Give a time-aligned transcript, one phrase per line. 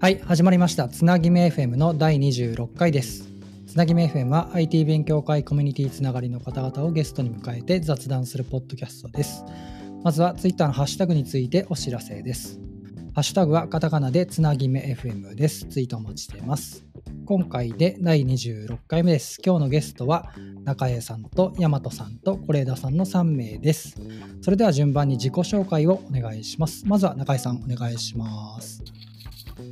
[0.00, 0.88] はい、始まりました。
[0.88, 3.28] つなぎめ FM の第26回です。
[3.66, 9.44] つなぎめ FM は IT 勉強会コミュニティつながりの方々をゲストに迎えて雑談するポッドキャストです。
[10.04, 12.60] まずは Twitter のハッシュタグについてお知らせです。
[13.12, 15.66] ハッシュタグはカタカナでつなぎめ FM です。
[15.66, 16.86] ツイートお待ちしています。
[17.26, 19.40] 今回で第26回目です。
[19.44, 23.96] 今日のゲストは中江さんと大和さんと是枝さんの3名です。
[24.42, 26.86] それでは順番に自己紹介をお願いします。
[26.86, 28.84] まずは中江さんお願いします。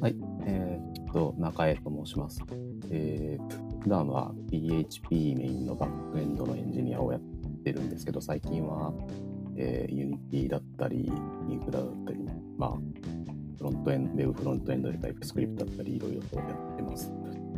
[0.01, 2.41] はい、えーっと、中江と申します。
[2.91, 7.21] えー、普段は PHP メインのバックエンドのエンジニアをやっ
[7.65, 8.93] てるんですけど、最近は、
[9.57, 11.11] えー、Unity だったり、
[11.49, 12.19] インフラだったり、
[12.59, 12.71] まあ、
[13.57, 17.09] フロントエンド、ウェブフロントエンドで TypeScript だったり、いろいろとやってます。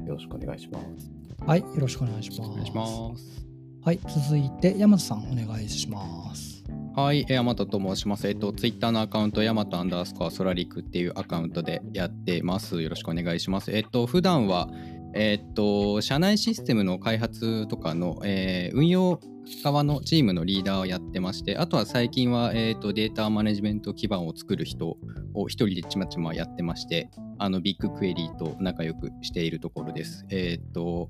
[0.06, 1.10] よろしくお願いします。
[1.46, 2.40] はい、よろしくお願いします。
[2.42, 3.48] お願いします。
[3.82, 6.65] はい、続いて大和さんお願いします。
[6.98, 8.27] はい、えー、大和と申します。
[8.27, 12.82] えっと、ツイッターのアカウント、ヤマトアンダースコアソラリクっていうアカウントでやってます。
[12.82, 13.71] よろしくお願いします。
[13.71, 14.68] えっと、普段は、
[15.15, 19.21] えっと、社内システムの開発とかの、えー運用
[19.63, 24.99] 側のチームのリーダーをやってまして、あとは最近は、えっと、データマネジメント基盤を作る人
[25.35, 30.26] を一人でちまちまやってまして、あの、ビッグクエリーと仲良くしているところです。
[30.30, 31.07] えっと、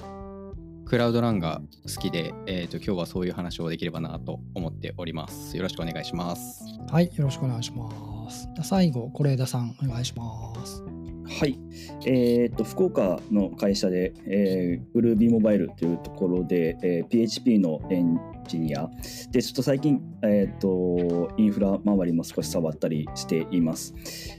[0.88, 5.54] クラウドランが好きで、えっと、今日はそういう話をできればなと思っております。
[5.54, 6.64] よろしくお願いします。
[6.90, 8.48] はい、よろしくお願いします。
[8.62, 10.82] 最後、是枝さんお願いします。
[11.28, 11.58] はい、
[12.06, 18.90] えー、と福岡の会社で、えー、グルービーモバイルというところで、えー PHP のエンジニア
[19.30, 23.94] でちょっと最近、えー、とインフラ周りも少し触ったりしています。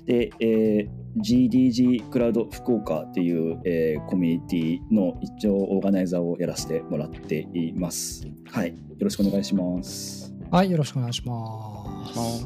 [0.06, 8.28] で、えー GDG クラウド福岡っていう、えーコミュニティの一応オーガナイザーをやらせてもらっています。
[8.52, 10.34] はい、よろしくお願いします。
[10.52, 11.96] はい、よろしくお願いしま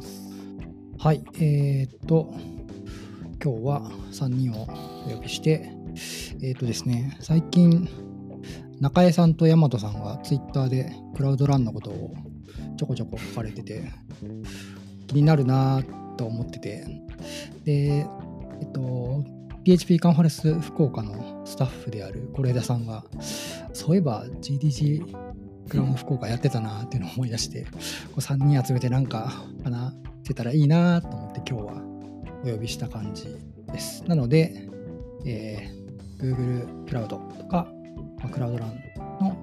[0.01, 0.23] す。
[0.97, 2.33] はい、えー、っと、
[3.43, 4.63] 今日は3人を
[5.05, 5.69] お呼びして、
[6.41, 7.87] えー、っとですね、最近、
[8.83, 12.13] 中江さんと大和さんがツイッターでクラウドランのことを
[12.77, 13.89] ちょこちょこ書かれてて、
[15.07, 15.81] 気になるな
[16.17, 16.85] と思ってて、
[17.63, 19.23] で、えっと、
[19.63, 23.05] PHP カンファレンス福岡のスタッフである是枝さんが、
[23.71, 25.05] そういえば GDG
[25.69, 27.69] クラウド福岡やってたなっていうのを思い出して、こ
[28.17, 29.31] う3人集めてなんか
[29.63, 29.93] 話
[30.25, 31.81] せたらいいなと思って今日は
[32.43, 33.33] お呼びした感じ
[33.71, 34.03] です。
[34.09, 34.67] なので、
[35.25, 35.83] えー
[36.23, 37.67] Google クラウドとか、
[38.23, 38.83] まあクラウドラン
[39.21, 39.37] の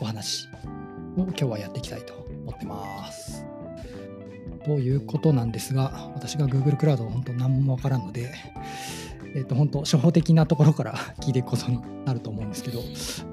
[0.00, 0.48] お話
[1.16, 3.44] を今日はやっていきたいと思ってます。
[4.64, 8.32] ということなんですが、私が Google クラウド本当何もわからんので、
[9.34, 12.80] えっ、と、本当初歩的なところから聞いていくことになると思うんですけど、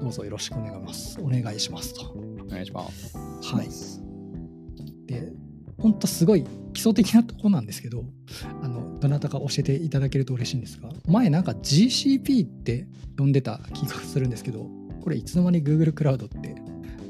[0.00, 1.20] どうぞよろしくお願いします。
[1.20, 2.14] お願いしますと。
[2.46, 3.16] お願いします。
[3.16, 4.05] はい。
[5.76, 8.04] で、本当すごい基礎的なとこなんですけど、
[8.62, 12.86] あの、どなたか教えていただけると嬉しいんですが、前なんか GCP って
[13.18, 14.68] 呼んでた気がするんですけど、
[15.02, 16.54] これいつの間に Google クラウドって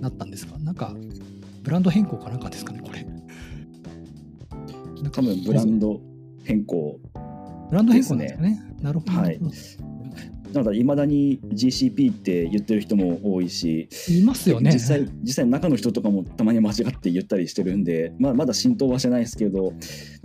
[0.01, 0.59] なったんですか？
[0.59, 0.95] なんか、
[1.63, 3.07] ブランド変更かなんかですかね、これ。
[5.13, 6.01] 多分ブランド
[6.45, 6.99] 変更
[7.71, 8.63] ブランド変更なんですかね。
[8.83, 9.13] なるほど。
[9.13, 9.39] はい
[10.53, 14.71] なんだいまだに GCP って言ってる人も多いし、いますよね。
[14.73, 19.73] 実際実際中の人とかもたまに間違って言ったりしてるんで、まあ、まだ浸透はしてないですけど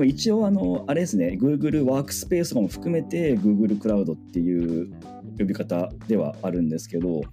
[0.04, 4.92] 一応あのあれですね Google ワークスペースとかも含めて Google クラウドっていう
[5.38, 7.24] 呼び方ではあるんですけどうん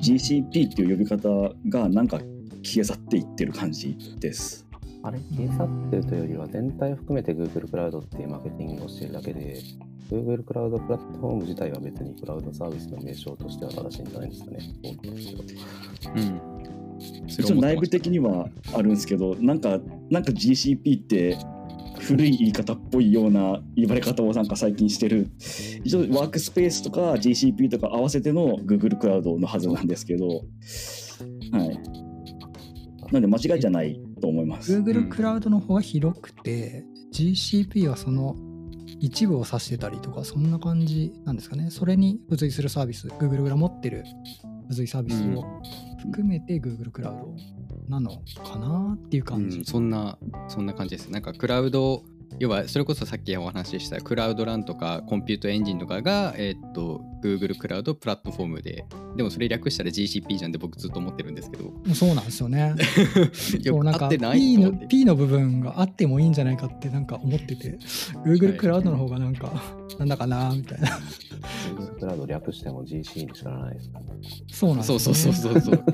[0.00, 1.28] GCP っていう呼び方
[1.68, 2.20] がなんか
[2.62, 4.66] 消え去っていってる感じです。
[5.04, 9.58] あれ、消え去ってるというよりは、全体を含めて Google クラウドっていうマーケティングをしているだけで、
[10.12, 14.58] Google クラウドプラットフォーム自体は別にクラウドサービスの名称としては正しいんじゃないですかね。
[16.02, 16.40] そうん
[17.26, 19.80] 一応内部的にはあるんですけどなんか
[20.10, 21.38] なんか GCP って
[21.98, 25.30] 古い言い方っぽいような言われ方をなんか最近してる
[25.82, 30.42] 一応ワークスペースとか GCP とか合わせての Google クラウドのはずなんですけどは
[31.64, 32.02] い
[33.12, 34.78] なんで間違いじゃないと思います。
[34.78, 38.36] Google クラウドの方が広くて、GCP はその
[39.00, 41.70] 一部を指してたりとか、そんな感じなんですかね。
[41.70, 44.04] それに付随するサービス、Google が持ってる
[44.64, 45.44] 付随サービスを
[46.00, 47.34] 含めて Google クラウド
[47.88, 49.58] なのかなっていう感じ。
[49.58, 50.18] うん、そんな、
[50.48, 51.10] そんな感じです。
[51.10, 52.04] なんかクラウド、
[52.38, 58.84] 要はそれこそさっきお話ししたクラウドランとかコンピュートエンジンとかが、えーっと Google クラウドプラットフォームで、
[59.16, 62.74] でもそれ略したら GCP じゃんって僕ずっと思ってるんですけど、そうなんですよね。
[63.62, 67.78] よなんかく合ってない P の P の部分があってもいいんじゃないかってなんか思ってて、
[68.26, 69.52] Google クラウドの方がなんか、
[69.98, 70.88] なんだかなみたいな。
[71.76, 74.10] Google クラウド略しても GC にしかならないですからね。
[74.50, 75.14] そうなんですそうよ、ね。
[75.14, 75.84] そうそうそうそう。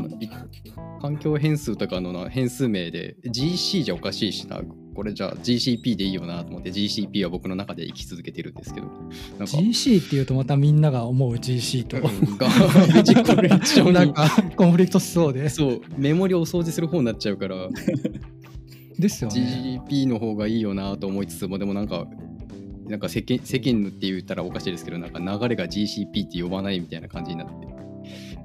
[1.00, 4.62] 環境変数とかのな変数名で GC じゃおかしいしな。
[4.98, 8.88] これじゃあ GCP でいいよなと思って GCP は僕の中で生き続けてるんですけど。
[8.88, 12.00] なんか GC っていうとまたみんなが思う GC と。
[12.00, 15.50] ガーベージコレクションになんかコンフリクトしそうで。
[15.50, 17.68] そうメモリをお掃除する方になっちゃうから。
[18.98, 19.80] ですよね。
[19.88, 22.08] GCP の方がいいよなと思いつつもでもなんか
[22.88, 27.68] なんか世間世間のって言ったらおかしいですけどなんか流れが GCP って呼ばないみたいな感じになって。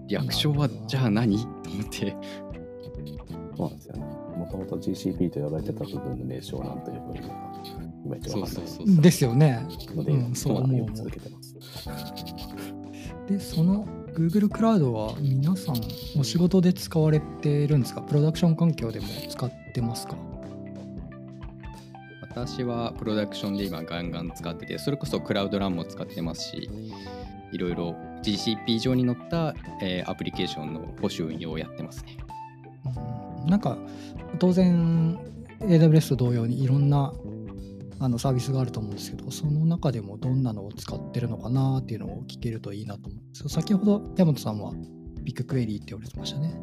[0.07, 1.35] 略称はじゃあ何？
[1.39, 2.15] と思って。
[3.57, 4.12] そうなんですよね。
[4.35, 8.51] もともと GCP と呼ばれてた部分の名称なんというふうにいまいちわかんない。
[8.51, 9.65] そうそうそうですよね。
[9.95, 10.87] ので、うんそう思う。
[10.93, 11.55] 続けてます。
[13.27, 15.75] でその Google クラウドは皆さん
[16.19, 18.01] お仕事で使われてるんですか？
[18.01, 20.15] プロダクション環境でも使ってますか？
[22.21, 26.69] 私はプロダクションで今ガンガン使っててそれこそクラウドランも使ってますし
[27.51, 32.17] いろいろ GCP 上に載った、えーアプリケーションの保守運用をやってますね。
[32.17, 32.22] うん
[33.45, 33.77] なんか
[34.39, 35.17] 当然
[35.59, 37.13] AWS と同様にいろんな
[37.99, 43.49] あのサービスがあると思うんですけどその中でもどんなのを使ってるのかなっていうのを聞けるといいなと思うんですよ。
[43.49, 44.73] 先ほど山本さんは
[45.21, 46.53] ビッグクエリーって言われてましたね。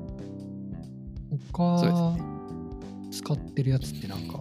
[1.53, 2.17] 他、
[3.11, 4.41] です使ってるやつってなんか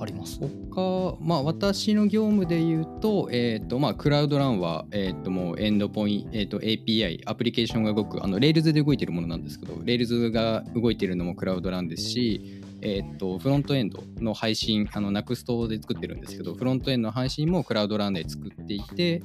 [0.00, 0.40] あります。
[0.70, 19.22] 他、まあ、私の業務で言うと、えっ、と、まあ、クラウドランは、えっ、と、もうエンドポイント、えっ、と、API、アプリケーションが動く、あの、Rails で動いてるものなんですけど、Rails が動いてるのもクラウドランですし、えっ、と、フロントエンドの配信、あの、Next で作ってるんですけど、フロントエンドの配信もクラウドランで作っていて、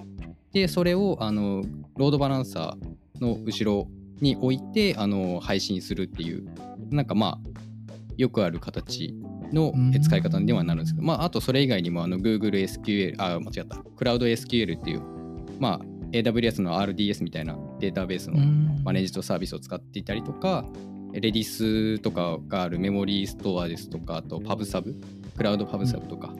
[0.53, 1.63] で、それを、あの、
[1.97, 3.87] ロードバランサーの後ろ
[4.21, 6.47] に置いて、あの、配信するっていう、
[6.89, 7.53] なんかまあ、
[8.17, 9.15] よくある形
[9.53, 15.01] の使い方ではなるんですけど、まあ、あとそれ以外にもあの Google SQL、あ、間違った、クラウド SQL っていう、
[15.59, 18.37] まあ、AWS の RDS みたいなデータベースの
[18.83, 20.65] マネージドサービスを使っていたりとか、
[21.11, 24.95] レディスとかがあるメモリーストアですとか、あと PubSub、
[25.37, 26.33] クラウド PubSub とか、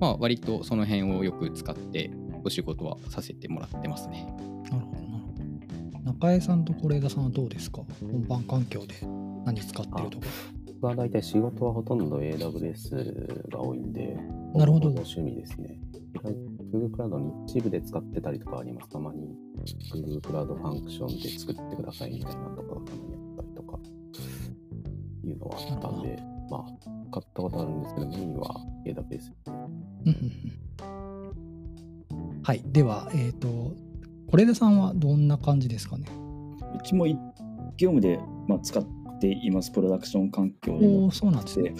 [0.00, 2.10] まあ、割とその辺をよく使って
[2.44, 4.24] お仕事はさせてもらってますね。
[4.70, 6.12] なるほどなるほど。
[6.12, 7.82] 中江さんと是枝さんはどうですか？
[8.00, 8.94] 本番環境で
[9.44, 10.26] 何使ってるとか
[10.82, 14.18] 僕は大体仕事はほとんど AWS が多いんで、
[14.52, 15.78] なるほど趣味ですね。
[16.72, 18.88] Google クラウドに一部で使ってたりとかあります。
[18.88, 19.32] たまに
[19.94, 23.78] Google クラウドファンクションで作ってくださいみたいなのとかがたまにあったりとか
[25.22, 26.18] いうのはあったんで、
[26.50, 26.64] まあ、
[27.12, 29.32] 使ったことあるんですけど、メインは AWS。
[32.42, 33.76] はいではえっ、と
[34.32, 36.08] 是枝さんはどんな感じですかね？
[36.76, 37.16] うちもい
[37.76, 38.18] 業務で、
[38.48, 41.74] まあ、使っています、プロダクション環境にもおおそうなんですね。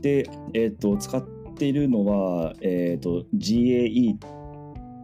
[0.00, 1.22] で、えっと使っ
[1.56, 4.16] ているのは、えっと GAE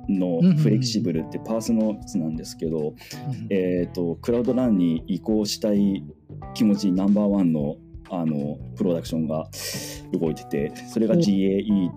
[0.08, 2.96] のフレキシブルってパースのやつなんですけど、うん
[3.50, 6.04] えっとクラウドランに移行したい
[6.54, 7.76] 気持ちナンバーワンの
[8.10, 9.48] あのプロダクションが
[10.18, 11.18] 動いててそれがお。
[11.18, 11.90] GAE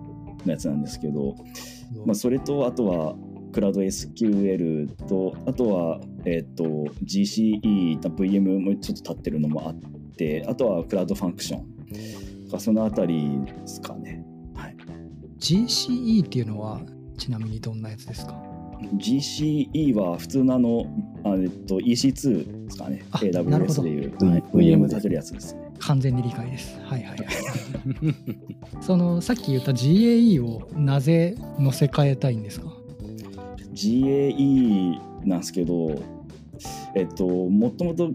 [0.44, 1.36] のやつなんですけど、
[2.04, 3.14] まあ、それとあとは
[3.52, 6.64] クラウド SQL とあとは、えっと
[7.04, 9.74] GCE の VM もちょっと立ってるのもあっ
[10.16, 14.24] てあとはクラウドファンクションとかそのあたりですかね。
[14.54, 14.76] はい、
[15.38, 16.80] GCE っていうのは
[17.18, 18.34] ちなみにどんなやつですか
[18.96, 20.86] ？GCE は普通のあの
[21.24, 23.04] あ、えっと、EC2 ですかね。
[23.12, 23.82] あなるほ AWS ど。
[23.84, 24.42] でいう、うんはい。
[24.54, 25.62] VM 立てるやつですね。
[25.78, 26.78] 完全に理解です。
[26.84, 27.26] はいはいはい。
[28.82, 32.71] そのさっき言った GAE をなぜ載せ替えたいんですか？
[33.72, 36.02] GAE なんですけど、
[36.94, 38.12] えっと、もともと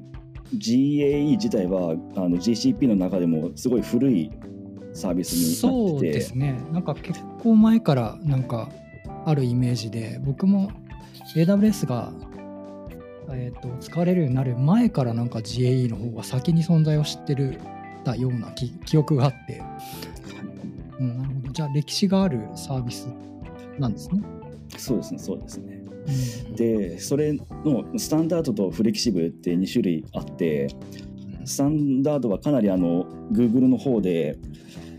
[0.56, 4.32] GAE 自体はあの GCP の中でもすごい古い
[4.94, 6.14] サービスにそうなってて。
[6.14, 6.60] ですね。
[6.72, 8.70] なんか結構前からなんか
[9.26, 10.72] あるイメージで僕も
[11.36, 12.12] AWS が、
[13.32, 17.60] えー、と使われるようになる前からなんか GAE の方が先に存在を知ってる
[18.04, 19.62] たような記記憶があって、
[21.00, 21.52] うん、なるほど。
[21.52, 23.10] じゃあ歴史があるサービス
[23.78, 24.22] なんですね。
[24.78, 25.82] そうですねそうですね。
[25.82, 25.98] うん
[26.56, 30.68] でそれのスタンダードとフレキシブルって2種類あって
[31.46, 34.38] スタンダードはかなりあの Google の方で、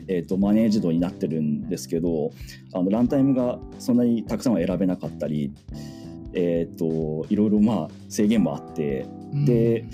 [0.07, 2.31] えー、とマネージドになってるんですけど
[2.75, 5.53] あのランタイムがそんなにたくさんは選べなかったり、
[6.35, 9.07] えー、といろいろまあ制限もあって
[9.47, 9.87] で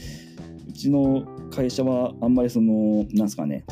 [0.68, 3.64] うちの会社はあんまりそのなんですかね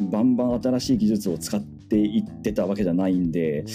[0.00, 3.66] バンバン新しい技術を使っていってたわけじゃないんで、うん。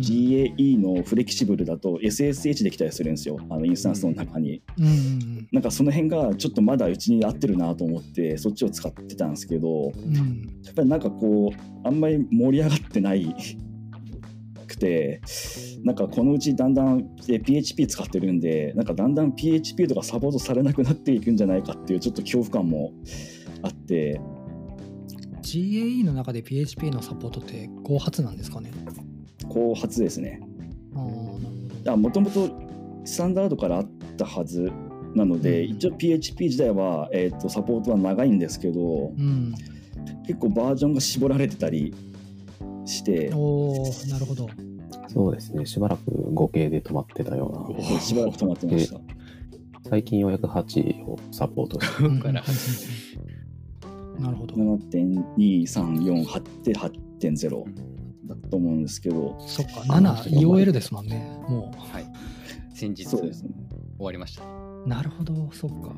[0.00, 3.36] GAE のフレキシブルだと SSH できたりするんですよ。
[3.50, 4.86] あのインスタンスの中に、うん。
[4.86, 9.92] うんなんかその辺がちょっとまだうちに合ってるなと思ってそっちを使ってたんですけど
[10.64, 13.34] やっぱりなんかこうあんまり盛り上がってない
[14.66, 15.22] くて
[15.84, 22.92] なんかこのうちだんだんえ PHP 使ってるんでなんかだんだん PHP とかサポートされなくなっていくんじゃないかっていうちょっと恐怖感も
[23.62, 24.20] あって
[25.56, 28.70] GAE の中で PHP のサポートって後発なんですかね？
[29.48, 30.40] 後発ですね。
[30.94, 31.96] ああ、なるほど。
[31.96, 32.50] もともと
[33.04, 34.70] スタンダードからあったはず
[35.14, 39.54] なので、うん一応 PHP 自体は、えー、とサポートは長いんですけどうん。
[40.26, 41.94] 結構バージョンが絞られてたり
[42.84, 44.48] しておおなるほど。
[45.08, 45.64] そうですね。
[45.64, 46.02] しばらく
[46.34, 48.00] 合計で止まってたような。
[48.00, 49.00] しばらく止まってました。
[49.88, 52.42] 最近ようやく8をサポートしてうんから
[54.18, 54.54] なるほど。
[54.54, 57.64] 7.234で8.0
[58.26, 61.30] だと思うんですけどそっか、7、EOL ですもんね。
[61.48, 62.06] もはい。
[62.74, 63.50] 先日終そうですね。
[63.98, 64.44] わりました。
[64.44, 64.88] う。
[64.88, 65.92] なるほど、そっか。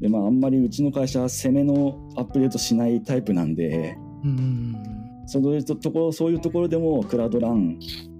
[0.00, 4.76] でまああんまりうちの会社は攻めのアップデートしないタイプなんでうん。
[5.26, 7.78] そういうとところそういうところでも Cloud Run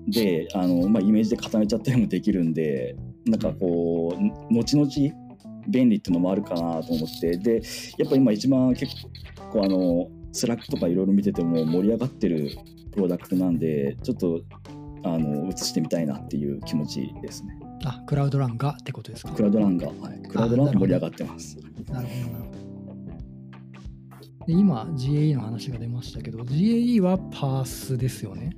[0.08, 2.96] であの、まあ、イメージで固めちゃったりもできるんで
[3.26, 4.90] なんかこう後々
[5.68, 7.62] 便利っていうのもあるかなと思ってで
[7.98, 8.94] やっぱ今一番結
[9.52, 12.50] 構あの Slack とかいろいろ見てても盛り上がってる
[12.92, 14.40] プロダクトなんでちょっと
[15.04, 19.32] あの移してみたいなっていう気持ちですねあ、クラウドランがってことですか？
[19.32, 21.56] クラウドランが、はい、クラウドランが盛り上がってます
[21.90, 22.58] なるほど、なるほど。
[24.46, 28.50] で今、GAE の話が出ましたけど、GAE はパースですよね。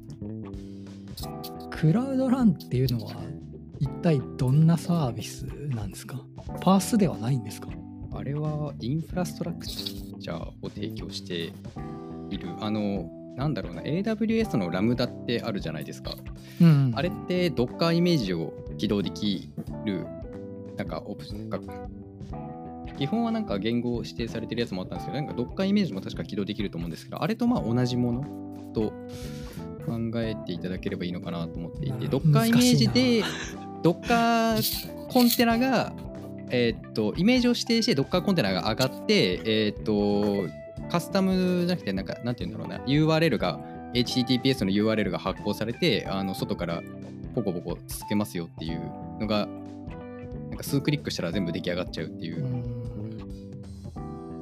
[1.71, 3.13] クラウドランっていうのは、
[3.81, 6.25] 一体どんなサービスなんですか？
[6.61, 7.69] パースではないんですか？
[8.13, 11.53] あれはインフラストラクチャーを提供して
[12.31, 16.15] いる、あの、なんだろうな、AWS のラムダってあるじゃないですか。
[16.61, 19.51] うんあれって Docker イメージを起動でき
[19.85, 20.07] る、
[20.77, 21.61] なんかオプションか
[22.99, 28.23] 基本はなんか言語指定されてるやつもあったんですけど、なんか Docker イメージも確か起動できると思うんですけど、あれとまあ同じもの
[28.75, 28.93] と
[29.87, 33.23] 考えていただければいいのかなと思っていて、Docker イメージ難で
[33.83, 35.93] Docker コンテナが、
[36.51, 40.49] えーっと、イメージを指定して Docker コンテナが上がって、えーっと、
[40.91, 43.61] カスタムじゃなくて、なんか、なんていうんだろうな、URL が、
[43.95, 46.83] HTTPS の URL が発行されて、あの外から
[47.35, 48.81] ポコポコつけますよっていう
[49.21, 49.49] のが、
[50.49, 52.47] なんか数クリックしたら全部出来上がっちゃうっていうう。
[52.47, 52.71] ん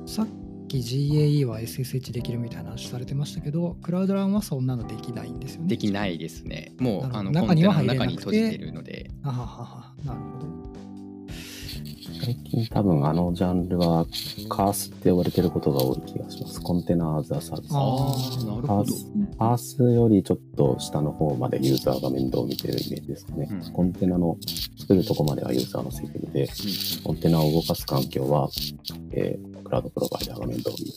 [0.06, 0.26] さっ
[0.68, 5.68] き GAE は SSH できるみたいな話されてましたけど、クラウドランはそんなのできないんですよね。
[5.68, 6.72] できないですね。
[6.78, 10.67] もう、あの、中には中に閉じてるので、あはははなるほど。
[12.28, 14.04] 最近多分あのジャンルは
[14.50, 16.60] カースって呼ばれてることが多い気がします。
[16.60, 17.70] コンテナーズアサービス。
[17.72, 18.92] あーなるほど
[19.38, 23.48] PaaS よりちょっと下の方までユーザーが面倒を見てるイメージですかね。
[23.50, 24.36] うんコンテナの
[24.78, 26.50] 作るとこまではユーザーの責任で、
[27.02, 28.50] コンテナを動かす環境は、
[29.12, 30.92] えークラウドプロバイダーが面倒を見る。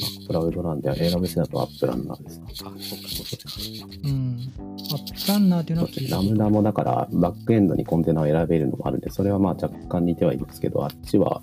[0.00, 2.46] まあ Cloud Run では AWS だと App Runner ですか。
[2.48, 3.98] あ、そっかそっか。
[4.04, 4.52] うん。
[4.58, 11.42] App Runner っていうのは Lambda もだからバックエンドにコンテナを選べるのもあるんで、それはまあ若干似てはいますけど、あっちは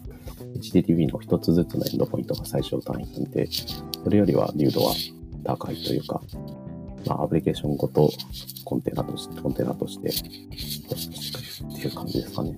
[0.60, 3.48] HTTP の一つずつのエンドポイントが最小単位なんで、
[4.04, 4.94] それよりは粒度は
[5.46, 6.22] 高いというか、
[7.06, 8.12] まあアプリケーションごと
[8.66, 10.12] コンテナとして、コンテナとして、
[10.90, 12.58] ホストしてくれるっていう感じですかね。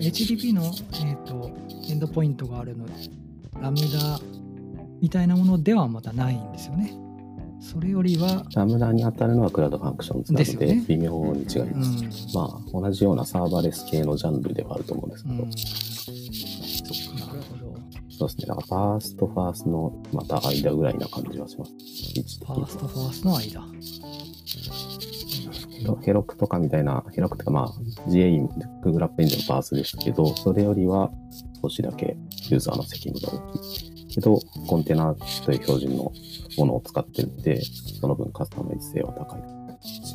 [0.00, 1.50] HTTP の、えー、と
[1.92, 2.86] エンドポイントがあるの
[3.60, 4.18] Lambda
[5.02, 6.94] みたいなものではまたないんですよね。
[7.60, 12.36] それよりは、 Lambda に当たるのは Cloud Functions なので、微妙に違いうんます。
[12.36, 15.60] まあ、同じようなサーバーレス系のジャンルではあると思うんですけど、うん、そ
[17.12, 17.76] っかなるほど。
[18.08, 18.46] そうですね。
[18.46, 21.72] だから、ファースト、ファーストのまた間ぐらいな感じはします。
[21.72, 25.11] ファースト、ファーストの間。
[26.02, 28.48] ヘロクとかみたいな、ヘロクとかまあ、GAE、
[28.84, 31.10] Google App e n g i のパースでしたけど、それよりは
[31.62, 32.16] 少しだけ
[32.48, 34.06] ユーザーの責務が大きい。
[34.08, 36.12] けど、コンテナという標準の
[36.58, 37.62] ものを使ってるんで、
[38.00, 39.62] その分カスタマイズ性は高い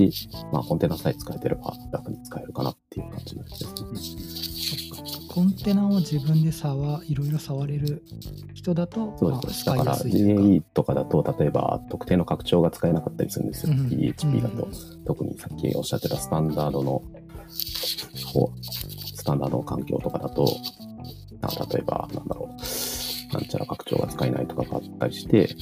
[0.10, 3.66] し、まあ、コンテナさえ使えてれば楽に使えるかなっていう感じのやつで
[3.98, 4.47] すね。
[5.38, 8.02] コンテナを自分で触いろいろ触れる
[8.56, 9.62] 人だと、まあそうです。
[9.62, 13.74] 使いやだからすいというか GAE とかだと、例えば特定の拡張が使えなかったりするんですよ。
[13.74, 14.64] うん PHP だと。
[14.64, 17.04] うん特にさっきおっしゃってたスタンダードの
[18.26, 18.52] 方、
[19.16, 20.48] スタンダードの環境とかだと、
[21.44, 25.56] あ例えば、なんだろう、なんちゃら拡張が使えないとかがあったりして、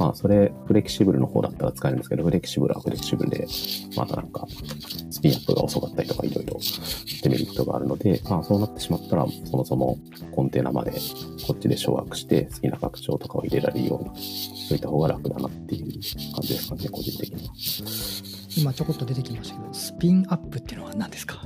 [0.00, 3.46] まあ、それ、フレキシブルの方だったら使えるんですけど、フレキシブルはフレキシブルで、
[3.96, 4.46] またなんか、
[5.10, 6.58] スピンアップが遅かったりとか、いろいろ
[7.22, 9.98] デメリットがあるので、まあ、そうなってしまったら、そもそも
[10.32, 10.92] コンテナまで
[11.46, 16.00] こっちで掌握して、好きな拡張とかを入れられるようにしといた方が楽だなっていう感
[16.40, 17.52] じですかね、個人的には。
[18.56, 21.44] 今ちょこっと出てきましたけど、スピンアップっていうのは何ですか？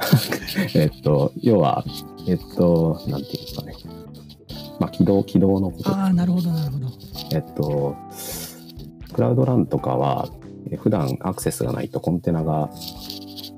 [0.76, 1.82] えっと、要は、
[2.28, 3.74] えっと、なんていうんですかね。
[4.80, 5.90] まあ、起動、起動のこと。
[5.90, 6.86] ああ、なるほど、なるほど。
[7.32, 7.94] えっと、
[9.12, 10.28] クラウドランとかは、
[10.70, 12.70] え普段アクセスがないとコンテナが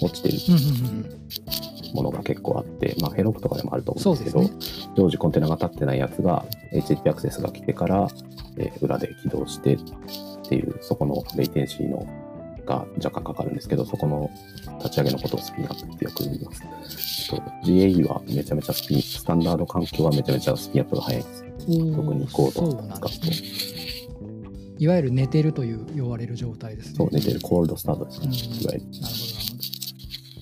[0.01, 1.15] 落ちてる
[1.95, 4.03] ものが結構あって、まあ、ヘロクとかでもあるとうん。
[4.03, 4.51] 思うんですけど、ね。
[4.97, 8.09] 常時コンテナが立ってないやつが HTTP アクセスが来てから、
[8.59, 9.79] えー裏で起動してっ
[10.49, 12.05] ていう、そこのレイテンシーの
[12.67, 14.31] が若干かかるんですけど、そこの
[14.79, 17.31] 立ち上げのことをスピンアップってよく言います。
[17.31, 21.45] と GAE はめちゃめちゃスピン、スタンダード環境はめちゃめちゃスピンアップが早いです。
[21.59, 21.69] 特
[22.15, 23.09] にコードを使うと。
[24.79, 26.95] いわゆる寝てるという呼ばれる状態ですね。
[26.97, 28.27] そう、寝てるコールドスタートですね。
[28.27, 28.87] うんいわゆる。
[29.01, 29.41] なるほど、な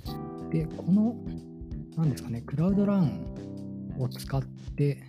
[0.07, 0.51] るほど。
[0.51, 1.17] で、この、
[1.97, 3.21] なんですかね、クラウドラン
[3.99, 5.03] を使って、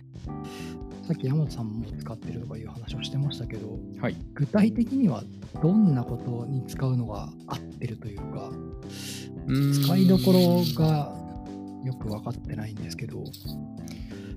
[1.02, 4.16] さっき山本さんも使ってるとかいう話をしてましたけど、はい。
[4.34, 5.24] 具体的には
[5.60, 8.50] どんなことに使うのが合ってるというか、
[9.84, 11.12] 使いどころが
[11.84, 13.24] よく分かってないんですけど、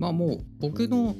[0.00, 1.14] まあもう僕の、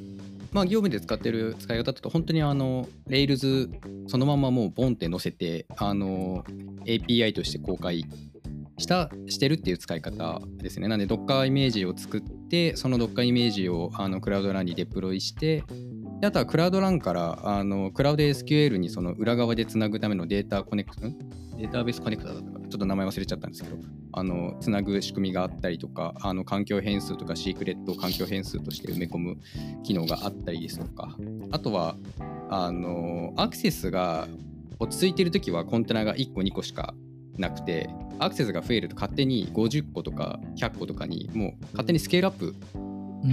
[0.51, 3.69] まあ、業務で使ってる使い方だと本当にあの Rails
[4.07, 6.43] そのままもうボンって載せてあの
[6.85, 8.05] API として公開
[8.77, 10.89] したしてるっていう使い方ですね。
[10.89, 12.36] なんで Docker イメージを作って
[12.75, 15.63] その Docker イメージをあのクラウドランにデプロイして
[16.21, 21.01] であとはクラウドランからあのクラウド SQL にその裏側でつなぐためのデータコネクト
[21.57, 22.67] データベースコネクタだったかな？
[22.69, 23.77] ちょっと名前忘れちゃったんですけど
[24.13, 29.37] あのつなぐ仕組みがあったりとかあの環境変数とかシークレットを環境変数として埋め込む
[29.83, 31.15] 機能があったりですとか。
[31.51, 31.95] あとは
[32.49, 34.27] あのアクセスが
[34.79, 36.93] 落ち着いてるときはコンテナが1個2個しか
[37.37, 37.89] なくて
[38.19, 42.55] アクセスが増えると勝手に50個とか100個とかにもう勝手にスケールアップ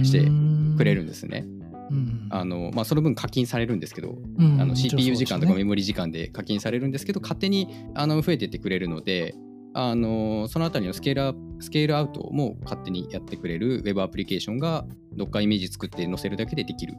[0.03, 0.29] して
[0.77, 1.45] くれるんですね。
[1.91, 2.27] うん。
[2.31, 9.35] あのまあ、その分課金されるんですけど、うんあの CPU 時間とかメもモリ時間で課金されるんですけど勝手にあの増えてってくれるので
[9.73, 14.85] あのそのあたりのスケールアップスケールアウトも勝手にやってくれる Web アプリケーションが
[15.15, 16.95] Docker イメージ作って載せるだけでできる。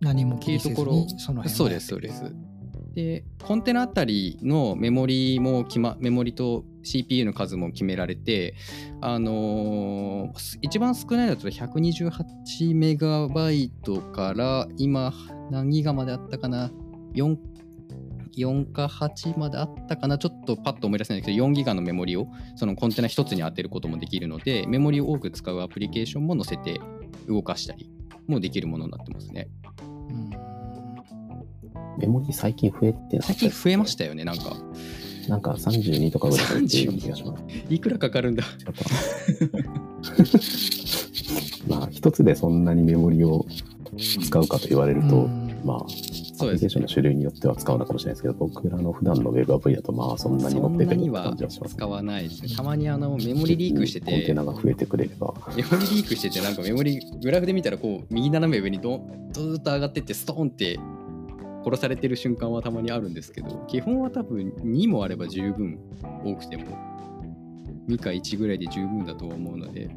[0.00, 2.24] 何も気にせずっていうとこにその辺そうですそうです
[2.96, 8.54] でコンテナあたりのメモリも決、ま、メモリと CPU の数も決められて
[9.02, 15.12] あのー一番少ないだと128メガバイトから今
[15.50, 16.70] 何ギガまであったかな
[17.12, 17.36] ？4
[18.34, 20.16] 4か8まであったかな？
[20.16, 26.80] ちょっとパッと思い出せないけど4ギガのメモリをそのコンテナ1つに当てることもできるのでメモリを多く使うアプリケーションも載せて
[27.28, 27.90] 動かしたり
[28.26, 29.48] もできるものになってますね。
[31.98, 34.56] メモリ最近増えてなか最近増えましたよねなんか。
[35.28, 37.44] なんか32とかぐらい増えてる気がします。
[37.68, 38.44] いくらかかるんだ。
[41.68, 43.44] まあ、一つでそんなにメモリを
[43.96, 45.60] 使うかと言われると、うん。
[45.64, 51.74] まあ、アプリケーションの種類によっては使うのかもしれないですけど、僕らの普段の Web アプリだと、まあ、そんなにそ乗ってくる感じはします。
[51.74, 52.42] 使わないです。
[52.42, 52.54] ね。
[52.54, 60.78] たまにあのメモリリークしてコンテて、ナが増えてくれれば、メモリリークしてて、なんかメモリ、グラフで見たら、こう、右斜め上にどんずーっと上がってって、ストーンって
[61.66, 65.78] 殺されてる瞬間はたまにあるんですけど、基本は多分2もあれば十分、
[66.24, 66.64] 多くても。
[67.88, 69.88] 2か1ぐらいで十分だとは思うので、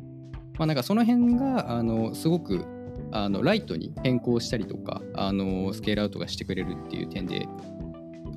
[0.58, 2.66] まあなんかその辺が、あの、すごく、
[3.12, 7.48] あのライトに変更したりとかあのスケールアウトがしてくれるっていう点で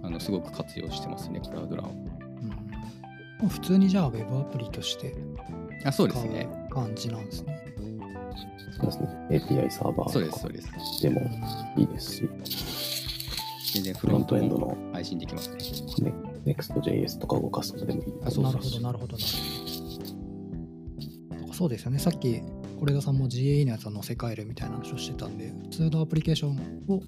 [0.03, 1.87] あのすごく活用してますねクラウドラン。
[1.87, 1.91] を
[3.43, 3.49] うん。
[3.49, 5.15] 普通にじゃあ Web アプリとして
[5.85, 6.49] あそう使うですね。
[6.71, 7.59] 感じなんですね。
[8.81, 11.03] そうですね、API サーバそうですーとかそうです。
[11.03, 12.29] でもうんいいですし、
[13.73, 15.57] 全然フフロントエンドのの配信できますね。
[15.57, 19.25] ね Next.js とか動かすのでもいいあそうなるほど、なるほど、なる
[21.39, 21.53] ほど。
[21.55, 22.43] そうですよね、さっき、
[22.81, 26.59] 是枝さんも GAE のやつは載せ替えるみたいな話をしてたんで、普通のアプリケーション
[26.89, 27.03] を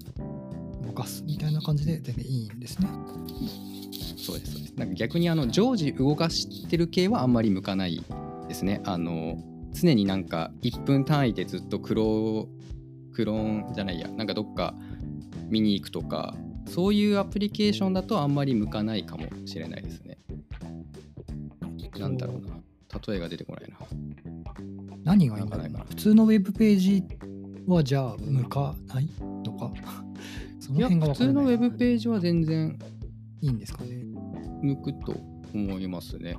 [0.85, 2.87] 動かすみたいな感じで全然いいんですね。
[4.17, 4.73] そうですそうです。
[4.75, 8.03] なんか逆にあの常時動かしてる系はあんまり向かない
[8.47, 8.81] ですね。
[8.85, 9.37] あの
[9.73, 12.47] 常になんか1分単位でずっとクロー
[13.13, 14.75] クローンじゃないや、なんかどっか
[15.49, 16.35] 見に行くとか、
[16.67, 20.17] そういうアプリケーションだとあんまり向かないかもしれないですね。
[21.99, 22.55] なんだろうな。
[23.07, 23.77] 例えが出てこないな。
[25.03, 25.79] 何がいいんだろうな。
[25.87, 27.03] 普通のウェブページ
[27.67, 29.71] はじゃあ向かないのか？
[30.59, 31.09] そのいや、辺がい。
[31.11, 32.77] 普通のウェブページは全然
[33.41, 34.03] いいんですかね。
[34.61, 35.15] 向くと
[35.53, 36.35] 思いますね。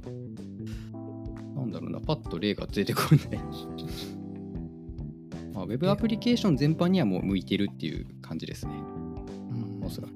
[1.55, 3.21] なんだろうな、パッと例が出てこない。
[5.55, 9.06] まあ、ウェブアプリケーション全般にはもう向いてるっていう感じですね、うん
[9.87, 10.15] おそらく。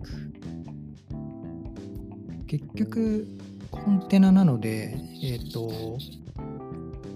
[2.46, 3.28] 結局、
[3.70, 5.98] コンテナなので、えっ、と、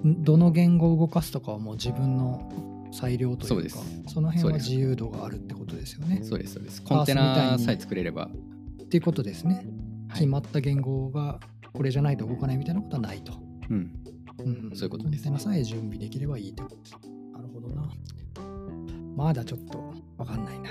[0.06, 6.20] んどの言語を動かすとかはもう自分の裁量というか、その辺は自由度があるってことですよね。
[6.22, 6.82] そうです、そうです。
[6.82, 8.30] コンテナさえ作れれば。
[8.82, 9.54] っていうことですね。
[9.54, 11.40] はい決まった言語が
[11.72, 13.34] これじゃないと動かないみたいなことはないと。
[13.68, 13.90] うん、
[14.38, 16.92] うんそういうことですコンテナさえ準備できればいいってことです。
[17.32, 17.90] なるほどな。
[19.16, 20.70] まだちょっとわかんないな。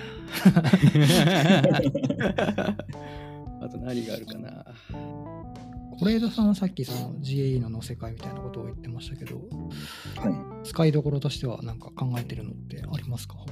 [3.61, 4.65] あと何があるかな。
[5.99, 9.41] こ是枝さんはさっきその GAE の載せ替えみたいなことを言ってましたけど、は
[10.63, 10.67] い。
[10.67, 13.35] 使いどころとしては何か考えてるのってありますか？
[13.35, 13.51] 他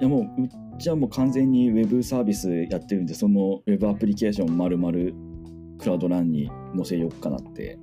[0.00, 0.48] いやもうう
[0.78, 4.92] ちはもう完全にウェブサービスやってるんでそのウェブアプリケーション丸々
[5.78, 7.78] クラウドランに載せようかなって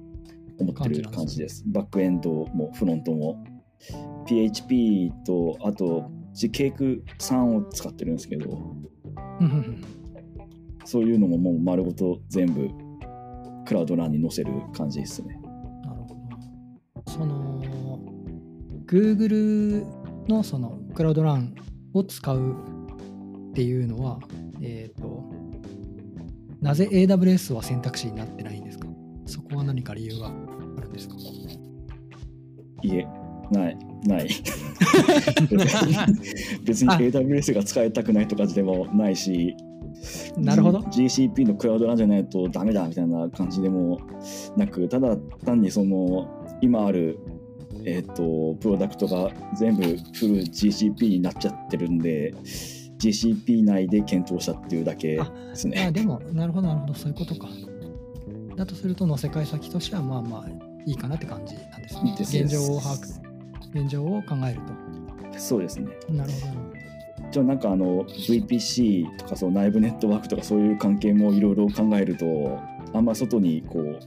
[0.60, 1.64] 思ってる感じです。
[1.68, 3.44] バックエンドもフロントも
[4.28, 8.76] PHP とあとうちケーク3を使ってるんですけど
[10.86, 12.70] そういうのももう丸ごと全部
[13.66, 15.40] クラウドランに載せる感じですね。
[15.86, 16.16] なるほ
[17.06, 17.12] ど。
[17.12, 17.64] その
[18.86, 19.86] Google
[20.28, 21.56] のそのクラウドラン
[21.94, 22.56] を使う
[23.52, 24.20] っていうのは、
[24.62, 25.24] えっ、と、
[26.60, 28.88] なぜ AWS は選択肢になってないんですか？
[29.26, 31.16] そこは何か理由があるんですか？
[32.84, 33.08] いえ
[33.54, 34.28] ないない。
[36.66, 39.56] 別に AWS が使いたくないとかでもないし
[40.38, 40.84] なるほど。
[40.92, 44.00] G- GCP のクラウドなんじゃないとダメだみたいな感じでも
[44.58, 46.28] なくただ単にその
[46.62, 47.18] 今ある
[47.86, 52.34] えっ、とプロダクトが全部フル GCP になっちゃってるんで
[53.04, 55.22] GCP 内で検討したっていうだけで
[55.54, 57.48] すあねでも、なるほど、なるほど、そういうことか。
[58.56, 60.50] だとすると、載せ替え先としては、まあまあ、
[60.86, 62.16] いいかなって感じなんですね。
[62.46, 63.23] 現状を把握、
[63.74, 64.60] 現状を考える
[65.38, 66.14] そうですねと。
[66.14, 66.74] なるほど。
[67.32, 72.60] じゃあなんかあの VPC とかその内部ネットワークとかそういう関係もいろいろ考えると
[72.94, 74.00] あんま外にこう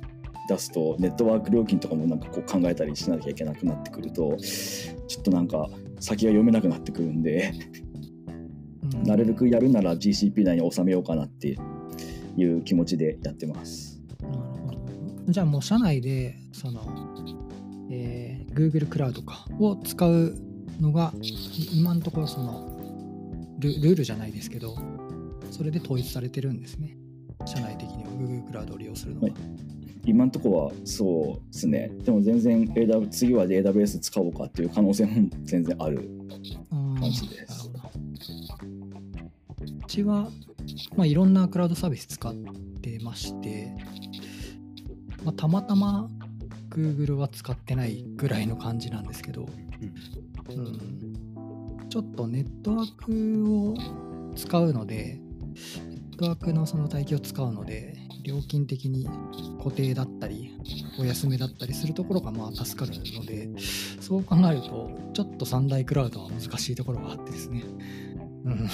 [0.49, 7.53] 出すとネットワーク料金とかもなんかこう考えたりしなきゃいけなくなってくるとちょっとなんか先が読めなくなってくるんで
[8.95, 11.57] うんなるべくやるなら GCP 内に収めようかなって
[12.37, 14.01] いう気持ちでやってます。
[14.21, 14.79] なるほど。
[15.29, 16.83] じゃあもう社内で、その、
[17.91, 20.35] えー Google クラウドかを使う
[20.81, 22.77] のが、い今のところその
[23.59, 24.77] ル、ルールじゃないですけど、
[25.51, 26.97] それで統一されてるんですね。
[27.45, 29.29] 社内的には Google クラウドを利用するのは。
[29.29, 29.33] はい
[30.09, 31.91] 今のところはそうですね。
[32.05, 36.09] でも全然 AW 次は AWS 使おうかっていう可能性も全然ある。
[36.71, 37.71] うん感じです
[39.61, 40.29] うちは、
[40.97, 42.35] まあ、いろんなクラウドサービス使っ
[42.83, 43.73] てまして、
[45.25, 46.11] まあ、たまたま
[46.77, 49.49] Google は使ってないぐらいの感じなんですけど、
[50.49, 53.75] うん、ちょっとネットワークを
[54.37, 55.21] 使うので、
[55.89, 59.09] ネットワークのその帯域を使うので、料金的に
[59.59, 60.53] 固定だったり、
[60.99, 63.49] お休みだったりするところがまあ助かるので、
[64.01, 67.65] そう考えると、ちょっと三大クラウドは難しいところがあってですね。
[68.45, 68.69] うん、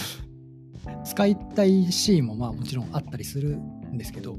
[1.04, 4.38] 使いたいシーンもまあもちろんあったりするんですけど、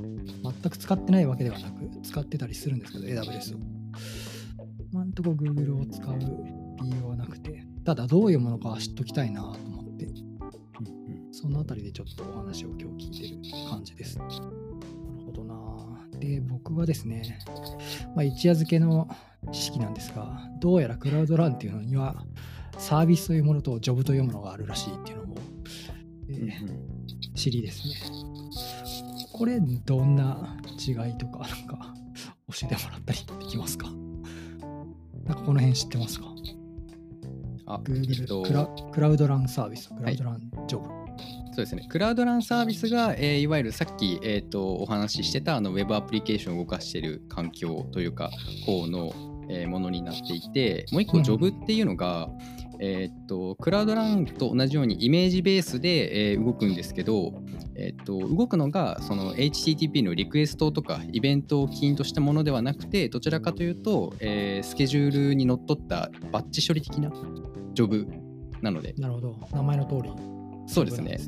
[0.00, 3.60] 全く使ってないわけではなく、使ってたりするんですけど、AWS を。
[4.92, 10.08] 今んとこ Google を使う理由はなくて、ただどういうものかは知っときたいなと思って、
[11.32, 14.18] そのあたりでちょっとお話を今日聞いてる感じです。
[14.18, 14.32] なる
[15.26, 15.54] ほどな。
[16.18, 17.38] で、僕はですね、
[18.14, 19.08] まあ、一夜漬けの
[19.52, 22.24] 知識なんですが、どうやらクラウドランっていうのには、
[22.78, 25.36] サービスというものとジョブというものがあるらしいっていうのを、
[26.28, 26.94] えー
[27.34, 28.23] 知りですね。
[29.36, 31.92] これ、どんな違いとか、なんか、
[32.48, 33.90] 教えてもらったりできますか？
[35.24, 36.26] なんかこの辺知ってますか？
[37.66, 40.86] あ、え ?Google っとクラクラウドランサービス、クラウドランジョブ。
[41.54, 41.86] そうですね。
[41.88, 48.30] クラウドランサービスが、えーいわゆるさっき、えー、とお話ししてたあのウェブアプリケーションを動かしている環境というか
[48.66, 49.12] 方の、
[49.48, 52.28] えーものになっていてもう一個うんジョブっていうのが、
[52.80, 57.43] えー、とクラウドランと同じようにイメージベースで、えー動くんですけど、
[57.76, 67.10] えー、と動くのがその HTTP のリクエストとかイベントを起因としたものではなくてどちらかというと、えースケジュールにのっとったバッチ処理的な
[67.74, 68.06] ジョブ
[68.62, 69.36] なのでなるほど。
[69.52, 70.34] 名前の通り。
[70.66, 71.18] そうですねね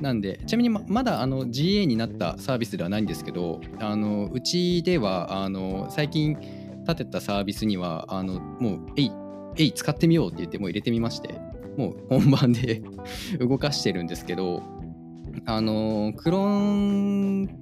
[0.00, 6.36] なんでちなみにままだあの GA になったサービスではないんですけどあのうちではあの最近
[6.82, 9.12] 立てたサービスにはあのもう「えい
[9.56, 11.40] えい使ってみよう」って言ってもう入れてみまして
[11.76, 12.82] もう本番で
[13.38, 14.62] 動かしてるんですけど
[15.46, 17.60] あのクローン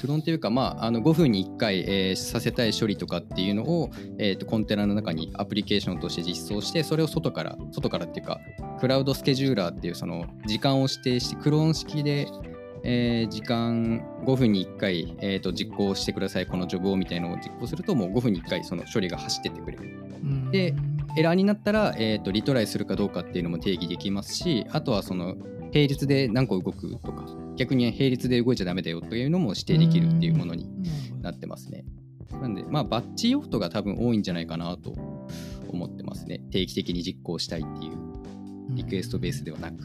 [0.00, 8.40] クローンというか、まあ、あの5分に1回、えーさせたい処理とかっていうのを、えーとコンテナの中にアプリケーションとして実装してそれを外から外からっていうか
[8.80, 12.28] クラウドスケジューラーっていうその時間を指定してクローン式で、
[12.84, 19.82] えー時間5分に1回、えーと実行してくださいこのジョブをみたいなのを実行するともう5分に1回その処理が走ってってくれる。
[20.22, 20.50] うん。
[20.52, 20.74] で
[21.16, 25.34] エラーになったら、えーとリトライするかどうかっていうのも定義できますしあとはその
[25.72, 27.26] 並列で何個動くとか
[27.56, 30.68] 逆に並列で動いちゃダメだよというのも指定できるっていうものに
[31.22, 31.84] なってますね。
[32.40, 34.94] なんで、まあ、バッチ用途が多分多いんじゃないかなと
[35.68, 36.40] 思ってますね。
[36.50, 37.92] 定期的に実行したいっていう
[38.70, 39.76] リクエストベースではなく。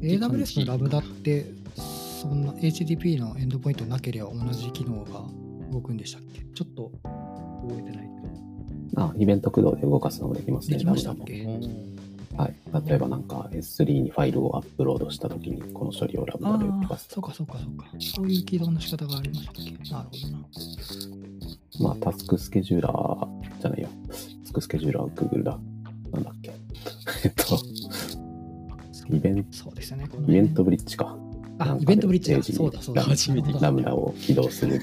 [0.00, 5.24] AWS のラブダってそんな HTTP のエンドポイントなければ同じ機能が
[5.70, 6.40] 動くんでしたっけ？
[6.54, 6.90] ちょっと
[7.68, 9.02] 覚えてないけど。
[9.02, 10.78] あ、イベント駆動で動かすのもできますね。
[10.78, 11.46] できましたっけ？
[12.38, 12.54] はい。
[12.86, 17.86] 例えばなんか S3 にファイルをアップロードしたときに、この処理をラムあダで動あかす、そうかそうかそうか。
[17.98, 19.90] そういう起動の仕方がありましたっけ？
[19.92, 20.48] なるほどな。
[21.80, 23.88] まあ、タスクスケジューラーじゃないよ。
[24.08, 25.58] タスクスケジューラーは Google だ。
[26.12, 26.52] なんだっけ。
[27.24, 27.58] えっと、
[29.14, 30.06] イベント、そうですよね。
[30.08, 31.16] このイ辺ベントブリッジか。
[31.60, 32.42] あイベントブリッジだ。
[32.42, 33.02] そうだそうだ。
[33.02, 34.80] 初ラムダを起動する。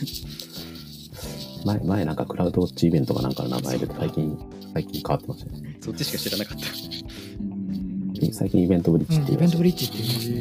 [1.65, 4.38] 前、前なんかクラウドウォッチイベントかなんかの名前で最近、
[4.74, 5.78] 最近変わってましたね。
[5.82, 6.94] そっちしか知らなかった。
[8.34, 10.36] 最近イベントブリッジうん、っていうらしいイベントブリッジって言いますね。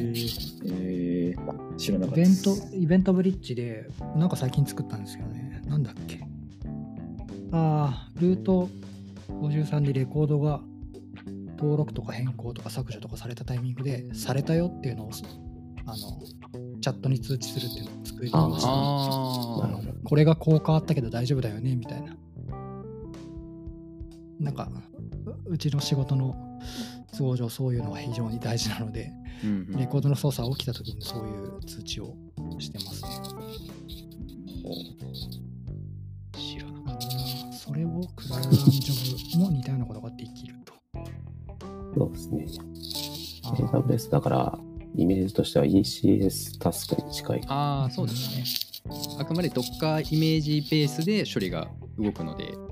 [0.67, 5.63] えー、知らなかイベンったですト、イベントブリッジで、なんか最近作ったんですよね。
[5.67, 6.21] なんだっけ？
[7.53, 8.69] ああ、ルート
[9.29, 10.61] 53でレコードが
[11.57, 15.11] 登録とか変更とか削除とかされたタイミングで、されたよっていうのを、
[15.87, 15.97] あの、
[16.81, 18.69] チャットに通知するっていうのを作りました。
[18.69, 19.93] あなるほど。
[20.05, 22.17] これがこう変わったけど大丈夫だよねみたいな。
[24.41, 24.69] なんか、
[25.47, 26.37] ううちの仕事の
[27.17, 32.15] 都合上そういうのは非常に大事なので、うんうんレコードの操作が起きた時にそういう通知を
[32.59, 33.09] してますね。
[36.33, 40.75] 知らなかっそれをクラウドジョブも似たようなことができると。
[41.95, 42.47] そうですね。
[43.45, 44.59] あー AWS だから、
[44.97, 47.41] イメージとしては ECS タスクに近い。
[47.41, 47.53] た。
[47.53, 48.45] ああ、そうですね。
[49.19, 52.65] あくまで Docker イメージベースで処理が動くので、うん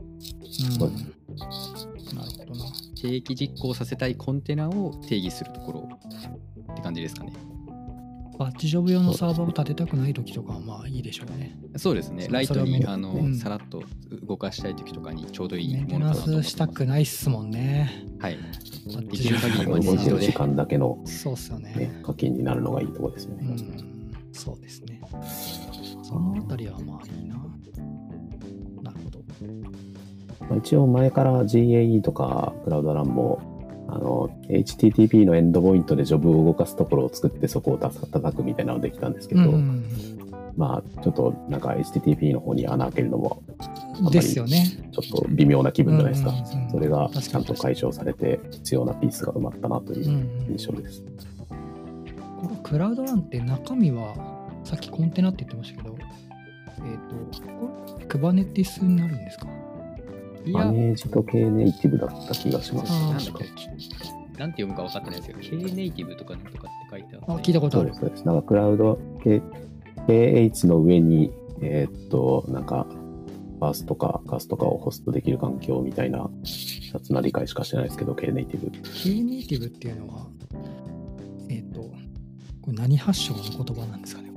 [3.02, 3.14] どな。
[3.14, 5.88] 定期実行させたいコンテナを定義するところ
[6.72, 7.32] って感じですかね。
[8.38, 11.56] バッチジョブ用のサーバーを立てたくない時とかはまあいいでしょうね。
[11.76, 12.24] そうですね。
[12.24, 13.82] そライトにあの、うんさらっと
[14.26, 16.48] 動かしたい時とかにちょうどいいメンテものかナンなと思ってます。
[16.48, 18.04] スしたくないっすもんね。
[18.18, 18.38] はい。
[18.38, 21.74] バッできる限りジジョブマニュアルで動いてる時間だけの、そうっすよね。
[21.74, 23.46] ね、課金になるのがいいところですよね。
[23.48, 25.00] うん、そうですね。
[26.02, 27.36] そのあたりはまあいいな。
[28.82, 29.22] なるほど。
[30.48, 33.40] まあ一応前から GAE とかクラウドランも
[33.88, 39.84] あの HTTP のエンドポイントでジョブを動かすところを作ってそこをた叩くみたいなのできたんですけど、うん
[40.56, 43.42] まあちょっとなんか HTTP の方に穴開けるのも
[44.00, 44.66] うん、ですよね。
[44.92, 46.30] ちょっと微妙な気分じゃないですか。
[46.30, 51.02] うんうんうんそれがちゃんと解消されて必要なピースが埋まったなといううんうん印象です。
[52.40, 54.14] このクラウドランって中身は
[54.64, 59.46] さっきコンテナって言ってましたけど、えっ、と、これ Kubernetes になるんですか？
[60.46, 62.92] マネージと K ネイティブだった気がします。
[62.92, 63.44] あーなんだっけ
[64.38, 67.26] なんて読むか分かってないですけど、K ネイティブとかなんとかって書いてあって。
[67.32, 68.00] あ、聞いたことあるそうです、。
[68.00, 68.24] そうです。
[68.26, 69.42] なんかクラウド K-
[70.08, 72.86] KH の上に、えーっと、なんか、
[73.60, 76.28] バースとかガスとかをホストできる環境みたいな
[76.92, 78.70] 雑な理解しかしてないですけど、K ネイティブ。
[78.82, 80.26] K ネイティブっていうのは、
[81.48, 81.92] えっ、と、こ
[82.68, 84.32] れ何発祥の言葉なんですかね？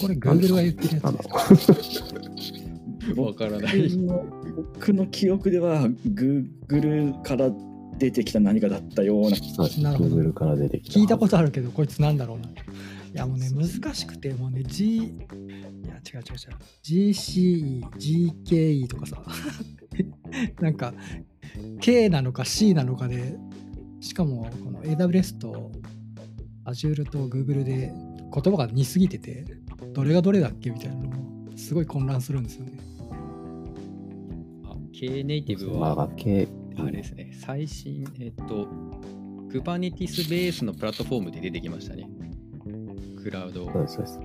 [0.00, 2.24] これ Google が言ってるやつなんだですろかう。
[3.16, 3.96] わからな僕い。
[3.96, 7.50] の僕の記憶では Google から
[7.98, 11.00] 出てきた何かだったようななるほど Google から出てきた。
[11.00, 12.48] 聞いたことあるけど、こいつなんだろうな。
[12.48, 12.52] い
[13.16, 16.34] やもうね、難しくて、もうね、G、いや、違う違う
[16.96, 17.12] 違う。
[17.12, 17.80] GCE、
[18.42, 19.22] GKE とかさ、
[20.60, 20.92] なんか、
[21.80, 23.36] K なのか C なのかで、
[24.00, 25.70] しかも、この AWS と
[26.64, 27.92] Azure と Google で
[28.34, 29.44] 言葉が似すぎてて、
[29.92, 32.72] どれがどれだっけみたいなのも、すごい混乱するんですよね。
[34.94, 38.68] あ K ネイティブまあは、、あれですね、最新、えっと、
[39.50, 42.08] Kubernetes ベースのプラットフォームで出てきましたね。
[43.22, 43.64] クラウド。
[43.72, 44.20] そうです、そうです。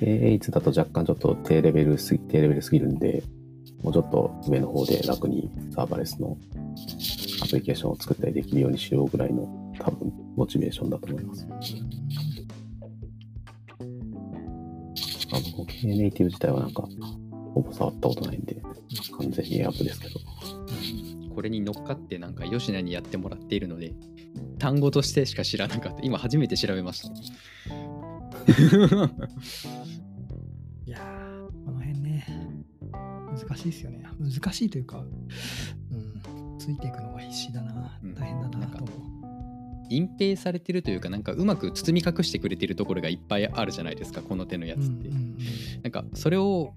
[0.00, 3.22] K8 だと若干ちょっと低レベルすぎ、低レベルすぎるんで、
[3.82, 6.38] もうちょっと上の方で楽にサーバレスの
[7.42, 9.42] アプリケーションを作ったりできるようにしようぐらいの
[9.78, 11.46] 多分モチベーションだと思います。
[15.34, 16.88] あ僕、K ネイティブ自体はなんか、
[17.54, 18.56] ほぼ触ったことないんで、
[19.18, 20.20] 完全にエアプですけど。
[21.34, 23.94] これに乗っかってなんか吉野にやってもらっているので
[24.58, 26.02] 単語としてしか知らなかった。
[26.02, 27.08] 今初めて調べました。
[30.86, 32.26] いやー、この辺ね、
[32.92, 34.04] 難しいですよね。
[34.20, 37.98] 難しいというか、うん、ついていくのが必死だな。
[38.02, 38.98] うん、大変だななんかと思う。
[39.90, 45.36] 隠蔽されてるというかなんかうまく包み隠してくれてるところがいっぱいあるじゃないですかこの手のやつって、うんうん。
[45.82, 46.74] なんかそれを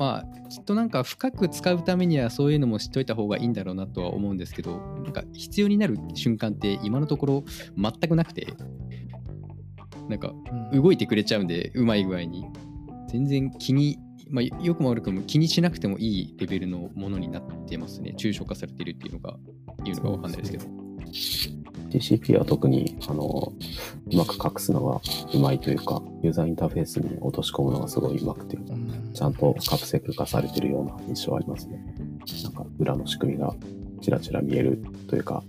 [0.00, 7.44] まあきっとなんか深く使うためにはそういうのも知っといた方がいいんだろうなとは思うんですけどなんか必要になる瞬間って今のところ
[7.76, 8.46] 全くなくて
[10.08, 10.32] なんか
[10.72, 12.46] 動いてくれちゃうんでうまい具合に。
[13.10, 13.98] 全然気に、
[14.30, 18.14] まあ、よくも悪くも気にしなくてもいいレベルのものになってますね。
[18.16, 19.36] 抽象化されているっていうのが
[19.84, 20.64] いうのがわかんないですけど。
[21.90, 23.52] GCP は特にあの、
[24.12, 25.00] うまく隠すのが
[25.34, 28.79] うまいというか、ユーザーインターフェースに落とし込むのがすごいうまくて、うん
[29.20, 31.84] ちゃんとカプセル化されてるような印象ありますね。
[32.42, 33.54] なんか裏の仕組みが
[34.00, 35.42] ちらちら見えるというか、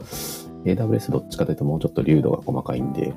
[0.66, 3.14] AWS どっちかというともうちょっと流度が細かいんで、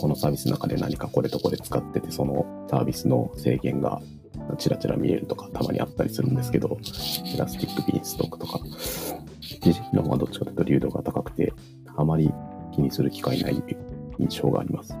[0.00, 4.02] このサービスの中で何かこれとこれ使ってて、そのサービスの制限が
[4.58, 6.76] ちらちら見えるとかたまにあったりするんですけど、
[7.32, 8.58] エラスティックビーンストックとか、
[9.60, 11.52] GCP の方がどっちかというと流度が高くて、
[11.96, 12.28] あまり
[12.74, 13.62] 気にする機会ない
[14.18, 14.96] 印象があります。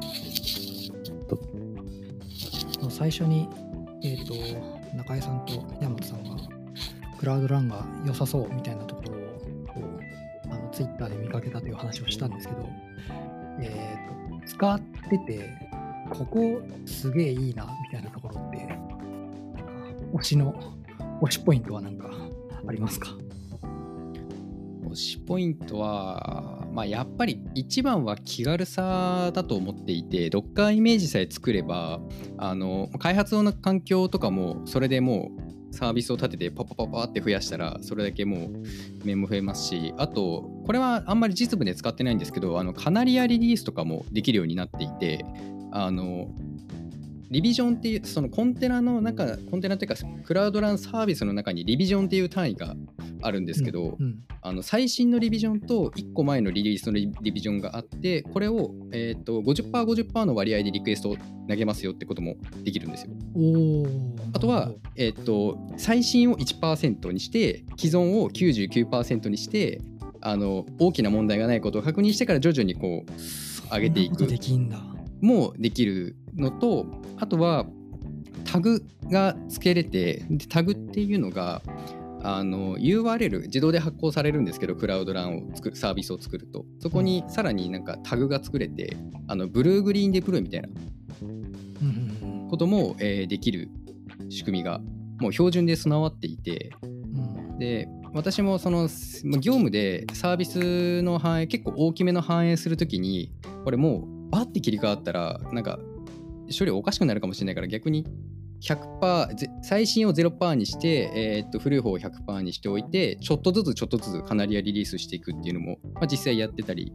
[2.88, 3.48] 最初に、
[4.04, 4.34] えっ、と、
[4.94, 6.36] 中江さんと山本さんが、
[7.18, 9.14] クラウドランが良さそうみたいなところを、
[9.68, 9.80] こ、
[10.44, 12.68] あの、ツイッターで見かけたという話をしたんですけど、
[13.60, 13.96] え
[14.40, 15.50] っ、と、使ってて、
[16.10, 18.68] ここすげえいいな、みたいなところって、
[20.14, 20.54] 推しの、
[21.22, 22.10] 推しポイントは何か、
[22.66, 23.08] ありますか？
[24.84, 32.00] 推しポイントは、まあ、やっぱり一番は気軽さだと思っていて Docker イメージさえ作れば
[32.38, 35.30] あの開発の環境とかもそれでも
[35.70, 38.50] うサービスを立ててパパパパって増やしたらそれだけも
[39.02, 45.24] う面も増えますしあとこれはあんまり実務で使ってないんですけどあのカナリアリリースとかもできるようになっていて
[45.72, 46.28] あの
[47.30, 52.76] リビジョンっていうそのコンテナの中コンテナっていうかクラウドランサービスの中にリビジョンっていう単位が
[53.22, 61.16] あるんですけど、うんあの最新のリビジョンと1個前のリリースのリリビジョンがあってこれを、えー、と 50%50% の割合でリクエストを
[61.48, 63.12] 投げますよってこともできるんですよ。
[63.36, 63.86] お
[64.36, 69.80] あとは、えー、と最新を1%にして既存を99%にして
[70.20, 74.26] あの大きな問題がないことを確認してから徐々にこう上げていく。
[75.20, 76.86] もできるのと
[77.18, 77.64] あとは
[78.44, 81.62] タグが付けれてでタグっていうのが
[82.22, 86.64] あの URL 自動で発行されるんですけどクラウドランを作るサービスを作ると。
[86.80, 90.68] そこにさらになんかタグが作れてあのブルーグリーンデプロイみたいな
[92.50, 93.68] ことも、えーできる
[94.28, 94.80] 仕組みが
[95.20, 96.70] もう標準で備わっていて。
[96.82, 97.58] うん。
[97.58, 98.88] で私もその
[99.24, 103.32] ま業務でサービスの反映結構大きめの反映するときに
[103.64, 105.78] これもうバッて切り替わったらなんか
[106.56, 108.06] 処理おかしくなるかもしれないから逆に
[108.62, 116.92] 100%ぜ最新を0%にして、えーっと古い方を100%にしておいてちょっとずつちょっとずつカナリアリリースしていくっていうのも、まあ、実際やってたり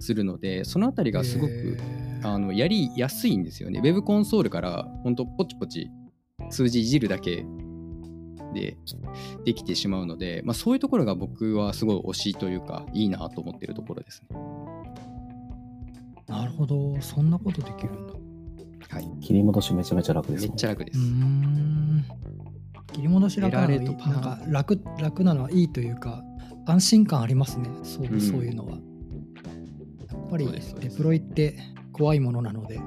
[0.00, 1.78] するのでそのあたりがすごく
[2.22, 3.80] あのやりやすいんですよね。
[3.82, 5.90] Web コンソールから本当ポチポチ
[6.50, 7.44] 数字いじるだけ
[8.54, 8.76] で
[9.44, 14.38] できてしまうので、まあ、そういうところが僕はすごい推しというかいいなと思ってるところですね。
[16.26, 18.23] なるほど、そんなことできるんだ。
[18.94, 21.00] はい、切り戻しめちゃめちゃ楽ですめっちゃ楽です。
[22.92, 23.80] 切り戻し楽なのな。
[23.80, 26.22] んか楽楽なのはいいというか
[26.66, 27.68] 安心感ありますね。
[27.82, 28.20] そう,、うん。
[28.20, 28.72] そういうのは。
[28.72, 28.78] や
[30.16, 30.46] っぱり
[30.80, 31.58] デプロイって
[31.92, 32.80] 怖いものなので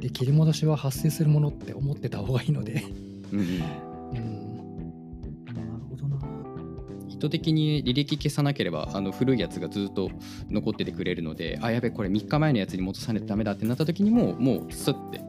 [0.00, 2.82] で切り戻しは発生するものって思ってた方がいいので。
[3.32, 4.49] うん
[7.20, 10.10] 意図的に履歴消さなければあの古いやつがずっと
[10.48, 15.20] 残っててくれるのであやべこれ3日前のやつに戻さないとダメだってなった時にももうスッて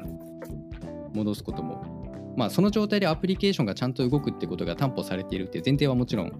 [1.13, 1.99] 戻すことも。
[2.37, 6.31] まあその状態でアプリケーションがちゃんと動くってことが担保されているっていう前提はもちろん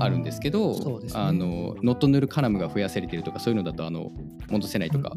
[0.00, 1.20] あるんですけど、そうですね。
[1.20, 4.10] あのノットヌルカラムが増やされているとかそういうのだとあの
[4.48, 5.12] 戻せないとか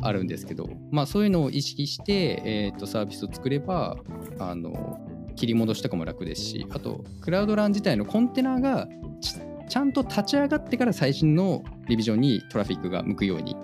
[0.00, 2.12] あるんですけど、まあそういうのを意識して、
[2.44, 3.96] えー、とサービスを作れば
[4.38, 5.00] あの
[5.36, 8.88] 切り戻しとかも楽ですしあとクラウドラン自体のコンテナが
[9.20, 9.34] ち
[9.66, 13.56] ちゃんと立ち上がってから最新のリビジョンにトラフィックが向くように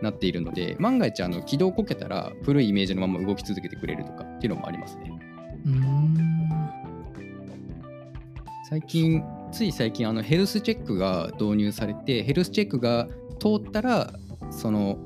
[0.00, 5.12] なっているので万が一あの起動こけたら古いイメージのまま動き続けてくれるとかっていうのもありますね。
[8.68, 13.08] 最近つい最近あのヘルスチェックが導入されてヘルスチェックが
[13.40, 14.12] 通ったら
[14.50, 14.98] その、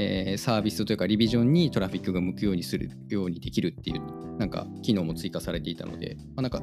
[0.00, 6.62] えーサービスというかリビジョンにトラフィックが向くようにするようにできるっていうなんか機能も追加されていたので、まあ、なんか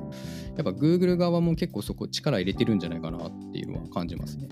[0.56, 4.48] やっぱ Google 側も結構そこ力入れてるんじゃないかなっていうのは感じますね。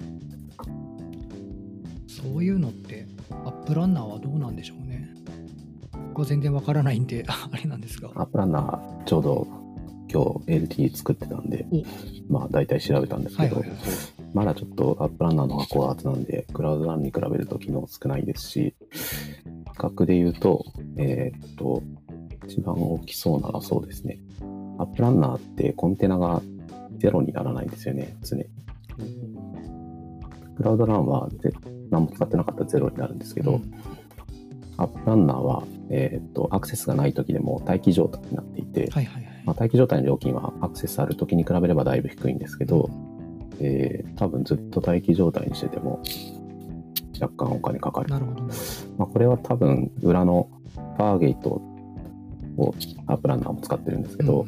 [2.08, 3.08] そういうのって
[3.46, 5.10] アップランナーはどうなんでしょうね。
[6.10, 8.10] 僕は全然わからないんで あれなんですが。
[8.16, 9.48] App Runner、ちょうど
[10.12, 11.84] 今日 LT 作ってたんで、お。
[12.28, 19.00] まあ大体調べたんですけど、はいはいはいまだちょっと App Runner の方が後発なんで、 Cloud Run に比べると機能少ないですし、比
[19.78, 20.66] 較で言うと、
[20.98, 21.84] えーっと、
[22.48, 24.20] 一番大きそうなのはそうですね。
[24.80, 26.42] App Runner ってコンテナが
[26.98, 28.46] ゼロにならないんですよね、常に。
[30.56, 31.52] Cloud Run はぜ
[31.90, 33.74] 何も使ってなかったらゼロになるんですけど、うん
[34.78, 46.02] App Runner は、えーっと、アクセスがない時でも待機状態になっていて、はいはいはいまあ、待機状態の料金はアクセスある時に比べればだいぶ低いんですけど、えー多分ずっと待機状態にしてても、
[47.20, 48.10] 若干お金かかる。
[48.10, 48.44] なるほど。
[48.98, 51.62] まあ、これは多分裏の Fargate
[52.58, 52.76] を
[53.08, 54.46] App Runner も使ってるんですけど、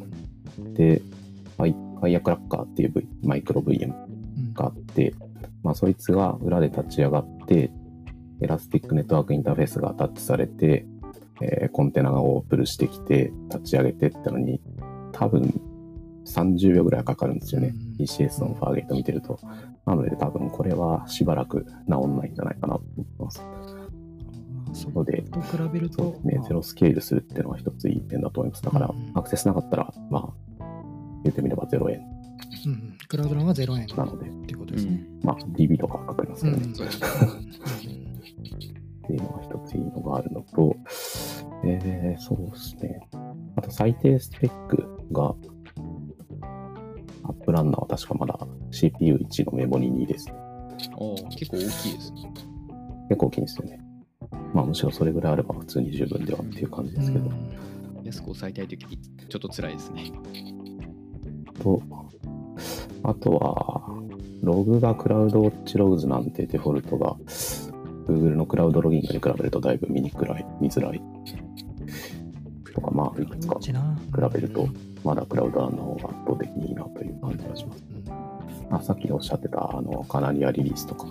[0.74, 1.02] で、
[1.56, 5.14] ファイファイアクラッカーっていう、v、マイクロ VM うんがあって、
[5.62, 7.70] まあ、そいつが裏で立ち上がって、
[8.40, 10.86] Elastic Network Interface がアタッチされて、
[11.40, 14.60] えーコンテナがをプルしてきて、立ち上げてってのに、
[15.12, 15.60] 多分
[16.26, 17.68] 30秒ぐらいかかるんですよね。
[17.68, 19.38] うん ECS の Fargate 見てると。
[19.86, 23.42] なので多分これはしばらく直んないんじゃないかなと思ってます。
[24.74, 28.62] そのでと比べるとね、ゼロスケールするっていうのは一ついい点だと思います。
[28.62, 30.64] だからうん、アクセスなかったら、まあ、
[31.24, 32.02] 言ってみれば0円
[32.66, 35.02] うん、クラウドランは0円なので、っていうことですね。
[35.22, 36.64] まあ、DB とかかかりますけどね。
[36.66, 37.00] うんそうですっ
[39.08, 40.74] ていうのが一ついいのがあるのと、
[41.64, 43.08] えー、そうですね。
[43.54, 45.36] あと最低スペックが、
[47.26, 48.38] アップランナーは確かまだ
[48.70, 50.34] CPU1 のメモリ2ですね。
[50.96, 52.32] おー結構大きいですね。
[53.08, 53.80] 結構大きいんですよね。
[54.52, 57.30] まあむしろそれぐらいあれば普通に十分ではっていう感じですけど。
[58.04, 60.12] 安く抑えたいとき、ちょっと辛いですね。
[61.60, 61.82] と、
[63.02, 63.82] あとは、
[64.42, 67.16] ログがクラウドウォッチログズなんてデフォルトが
[68.06, 71.02] Google のクラウドロギングに比べるとだいぶ見にくらい、見づらい。
[72.74, 73.72] とか、まあ、いくつか比
[74.34, 74.68] べると、
[75.06, 77.84] まだクラウドランの方が圧倒的にいいなという感じがします。
[78.70, 81.06] あさっきおっしゃってた、あの、カナリアリリースとか、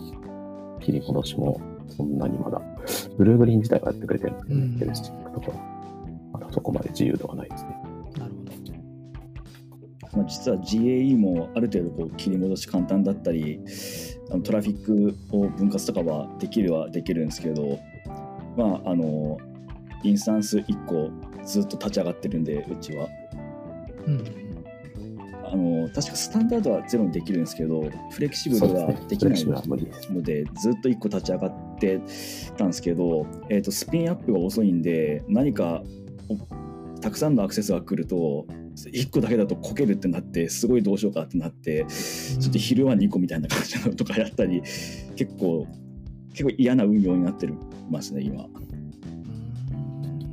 [0.82, 2.62] 切り戻しもそんなにまだ、
[3.18, 5.64] ブルーグリーン自体はやってくれてるんですけど、うんね、ヘルスチックとかは、
[6.34, 7.70] まだそこまで自由度はないですね。
[8.20, 10.18] なるほど。
[10.18, 13.60] まあ、実は GAE もある程度こう切り戻し簡単だったり
[14.32, 17.78] あのトラフィックを分割とかはできるはできるんですけど
[18.56, 19.38] まああの
[20.04, 21.12] インスタンス1個
[21.44, 23.10] ずっと立ち上がってるんでうちは
[24.08, 24.46] うん。
[25.48, 29.46] あの確かスタンダードはゼロにできるんですけどフレキシブルはできない。
[29.46, 32.02] のでずっと1個立ち上がって
[32.58, 35.84] たんですけど、えー、とスピンアップが遅いんで何か
[36.30, 44.62] おたくさんのアクセスが来ると1個だけだとこけるってなってすごいどうしようかってなってちょっと昼は2個みたいな感じのとかやったり
[45.16, 45.68] 結構
[46.32, 47.48] 結構嫌な運用になって
[47.90, 48.46] ますね今。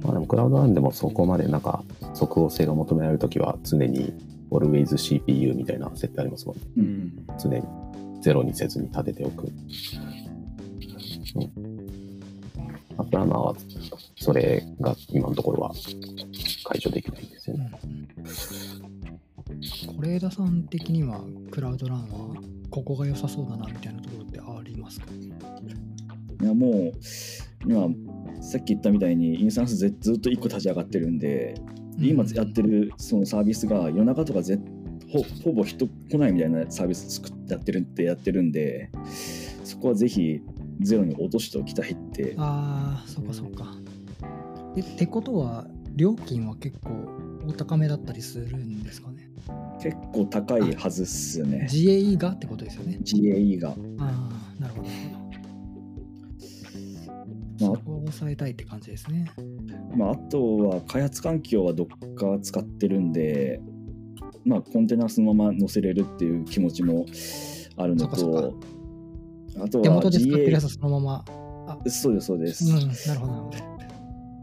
[0.02, 1.84] まあでもクラウドランでもそこまでなんか
[2.14, 4.12] 即応性が求められるときは常に
[4.50, 6.62] Always CPU みたいな設定ありますもんね。
[6.76, 7.26] うん。
[7.38, 7.62] 常に
[8.20, 9.46] ゼロにせずに立てておく。
[9.46, 9.52] うん。
[12.98, 13.54] アップランナーは
[14.16, 15.72] それが今のところは
[16.64, 17.70] 解除できないんですよね。
[20.00, 22.36] 是枝さん的にはクラウドランは
[22.70, 25.06] ここが良さそうだなみたいなところってありますか？
[26.42, 26.92] いやもう
[27.66, 27.88] 今
[28.40, 31.54] さっき言ったみたいにインスタンスずずっと1個立ち上がってるんで
[31.98, 34.58] 今やってるそのサービスが夜中とかぜ
[35.10, 38.90] ほほぼ人来ないみたいなサービス作ってやってるってやってるんで
[39.62, 40.40] そこはぜひ
[40.80, 42.34] ゼロに落としておきたいって。
[42.38, 43.76] ああそっかそっか。
[44.74, 46.90] でってことは料金は結構
[47.46, 49.28] お高めだったりするんですかね？
[49.82, 53.70] 結構高いはずっすよね GAE がってことですよね？GAE が。
[53.70, 53.74] あ
[54.58, 54.88] あなるほど
[57.66, 59.30] まあそこを抑えたいって感じですね。
[59.96, 63.60] まあ、あとは開発環境は Docker 使ってるんで、
[64.44, 67.06] まあ、コンテナそのまま載せれるっていう気持ちも
[67.76, 68.54] あるのと、
[69.60, 71.24] あとは手元で使ってるや GA つそのまま。
[71.86, 72.64] そうです、そうです。
[72.64, 73.72] うんなるほどなるほど。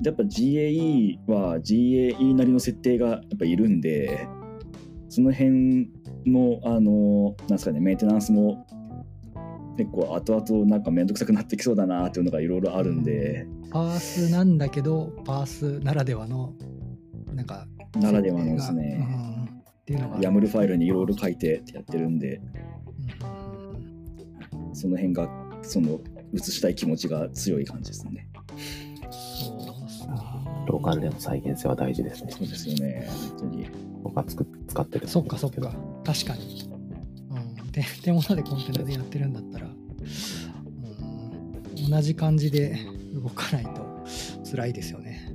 [0.02, 4.28] やっぱ GAE は GAE なりの設定がやっぱいるんで、
[5.10, 5.90] その辺
[6.26, 8.66] の、あの、なんですかね、メンテナンスも
[9.80, 16.54] 結構後々なんかめんどくさくなってきそうだなっていうのがいろいろあるんで、パースなんだけどパースならではの
[17.34, 17.66] なんか
[17.96, 20.18] ならではのですね、がうんっていうのが。
[20.18, 22.42] YAML ファイルにいろいろ書いてやってるんで、
[24.52, 24.76] うん。
[24.76, 25.30] その辺が
[25.62, 26.02] その
[26.34, 28.28] 移したい気持ちが強い感じですね。
[30.68, 32.32] ローカルでの再現性は大事ですね。
[32.34, 33.66] そうですよね、本当に。
[34.04, 35.74] 僕はつく使ってるそっかそっか。
[36.04, 36.69] 確かに、
[38.02, 39.80] 手元でコンテナでやってるんだったら、うん、
[41.90, 42.78] 同じ感じで
[43.14, 44.04] 動かないと
[44.50, 45.34] 辛いですよね、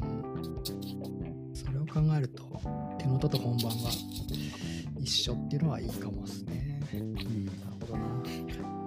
[0.00, 2.42] うん、それを考えると
[2.98, 3.90] 手元と本番が
[4.98, 7.04] 一緒っていうのはいいかもですね、なる
[7.80, 8.04] ほどな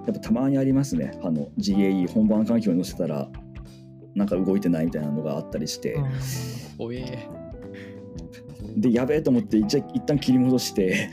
[0.08, 3.30] やっぱたまにありますね、あの GAE 本番環境に載せたら、
[4.16, 6.00] なんか動いてないみたいなのがあったりして、
[6.80, 7.28] おえ
[8.78, 11.10] で、やべえと思って、一一旦切り戻して、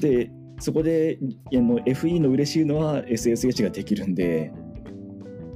[0.00, 1.18] で、そこで
[1.52, 4.52] あの FE の嬉しいのは SSH ができるんで、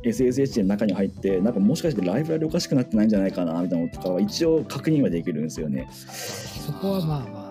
[0.03, 5.89] SSH の中に入って、なんかもしかしてライブラリおかしくなってないんじゃないかなみたいなのとかは一応確認はできるんですよね。
[5.93, 7.51] そこはまあまあ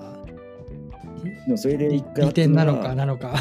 [1.45, 3.33] でもそれで一回利点なのかななのか。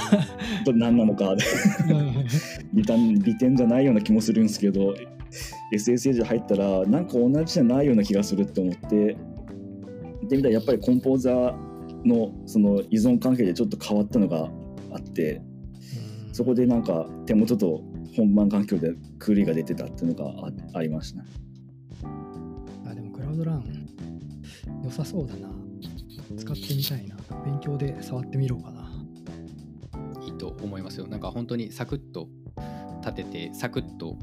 [0.66, 2.26] 何なのかうん
[2.74, 4.94] 利点利点じゃないような気もするんですけど
[5.72, 9.16] SSH 入ったらなんか同じじゃないような気がするって思って
[10.28, 11.67] でみたらやっぱりコンポーザー
[12.04, 14.48] のその依存関係でちょっと変わったのが
[14.92, 15.42] あって
[16.32, 17.82] そこでなんか手元と
[18.16, 21.28] 本番環境でクーリが出てたっていうのがあありましたね。
[22.86, 23.88] あでもクラウドラン
[24.84, 25.48] 良さそうだな。
[26.36, 27.16] 使ってみたいな。
[27.44, 28.90] 勉強で触ってみろうかな。
[30.24, 31.06] いいと思いますよ。
[31.06, 32.28] なんか本当にサクッと
[33.02, 34.16] 立てて、サクッと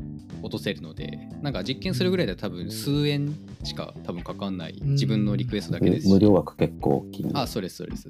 [0.46, 6.14] 落とせるので、なんか実験するぐらいでは多分数円しか多分かかんないうん自分のリクエストだけですし。
[6.14, 8.10] 無料枠結構大きいんであ、そうです、そうです。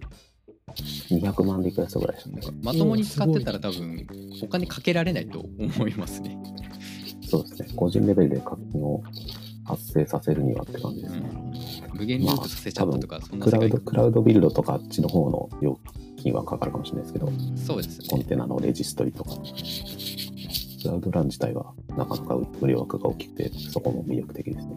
[1.13, 2.41] 200万リクエストぐらいですね。
[2.61, 4.07] まともに使ってたら多分
[4.43, 6.38] お金かけられないと思いますね。
[7.27, 7.69] そうですね。
[7.75, 9.01] 個人レベルで課金を
[9.63, 11.31] 発生させるにはって感じですね。
[11.93, 15.79] 無限ループさせちゃったとか、そんなクラウド、クラウドビルドとかあっちの方の料
[16.17, 18.07] 金はかかるかもしれないですけど、そうですね。
[18.09, 19.31] コンテナのレジストリとか、
[20.86, 24.75] クラウドラン自体はなかなか無料枠が大きくて、そこも魅力的ですね。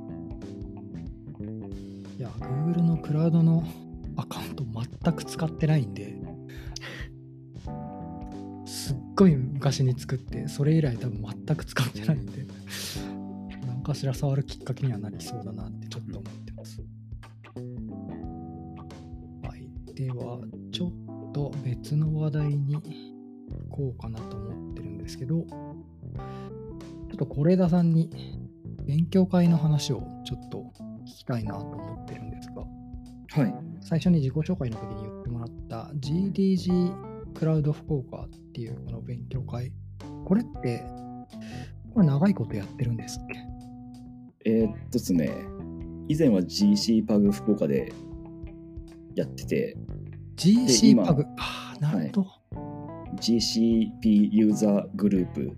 [2.19, 3.63] いや、Google のクラウドの
[4.17, 6.15] アカウント全く使ってないんで、
[8.65, 12.47] すっごい昔に作って、それ以来多分全く使ってないんで、
[13.67, 16.81] 何かしら触るきっかけにはなりそうだなってちょっと思ってます。
[19.43, 19.69] はい。
[19.95, 20.41] では、
[20.73, 22.83] ちょっと別の話題に行
[23.71, 25.47] こうかなと思ってるんですけど、
[27.19, 28.11] と是枝さんに
[28.87, 30.73] 勉強会の話をちょっと
[31.05, 33.55] 聞きたいなと思ってるんですが、はい。
[33.83, 36.95] 最初に自己紹介の時に言ってもらった GDG
[37.35, 39.73] クラウド福岡っていうこの勉強会、
[40.25, 40.83] これって、
[41.95, 43.23] これ長いことやってるんですっ
[44.45, 44.51] け？
[44.51, 45.31] えーっとですね、
[46.09, 47.93] 以前は GC パグ福岡で
[49.15, 49.77] やってて、
[50.37, 51.25] ?GC 今パグ。
[51.37, 52.27] ああ、なるほど。
[53.21, 55.57] GCP ユーザーグループ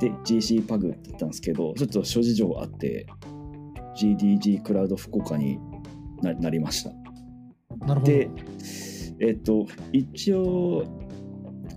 [0.00, 3.06] で GC パグって言ったんですけど、ちょっと諸事情あって、
[3.96, 5.58] GDG クラウド福岡に
[6.22, 6.90] ななりました。
[7.86, 8.12] なるほど。
[8.12, 8.30] で、
[9.20, 10.84] えっと、一応、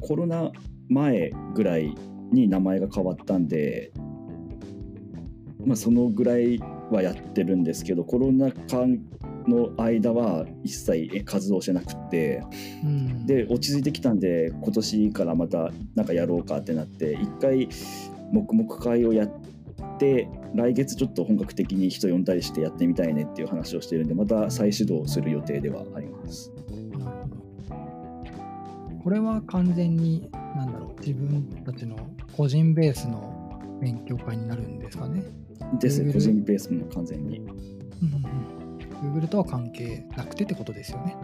[0.01, 0.51] コロナ
[0.89, 1.93] 前ぐらい
[2.31, 3.91] に名前が変わったんで、
[5.65, 6.59] まあ、そのぐらい
[6.91, 8.85] はやってるんですけど、コロナ禍
[9.49, 12.43] の間は一切活動してなくて、
[12.83, 17.69] うん、で、落ち着いてきたんで、今年からまたなんかやろうかってなって、一回、
[18.31, 19.29] 黙々会をやっ
[19.99, 26.51] て、来月ちょっと本格的に人呼んだりしてやってみたいねっていう話をしてるんで、また再始動する予定ではあります。
[26.97, 27.43] なるほど。
[29.03, 31.97] これは完全に、なんだろう、自分たちの
[32.35, 35.23] 個人ベースの勉強会になるんですかね。
[35.79, 37.39] です個人ベースも完全に。
[37.39, 38.62] うんうんうん、
[39.03, 41.15] Google とは関係なくてってことですよね。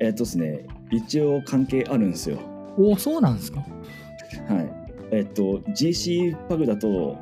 [0.00, 2.38] えっとですね、一応関係あるんですよ。
[2.78, 4.72] おお、そうなんですかはい。
[5.12, 7.18] えっと、GC パグだと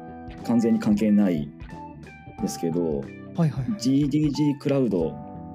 [0.47, 1.51] 完全に関係ない
[2.41, 3.01] ですけど、
[3.35, 3.65] はいはい。
[3.79, 5.15] GDG クラウド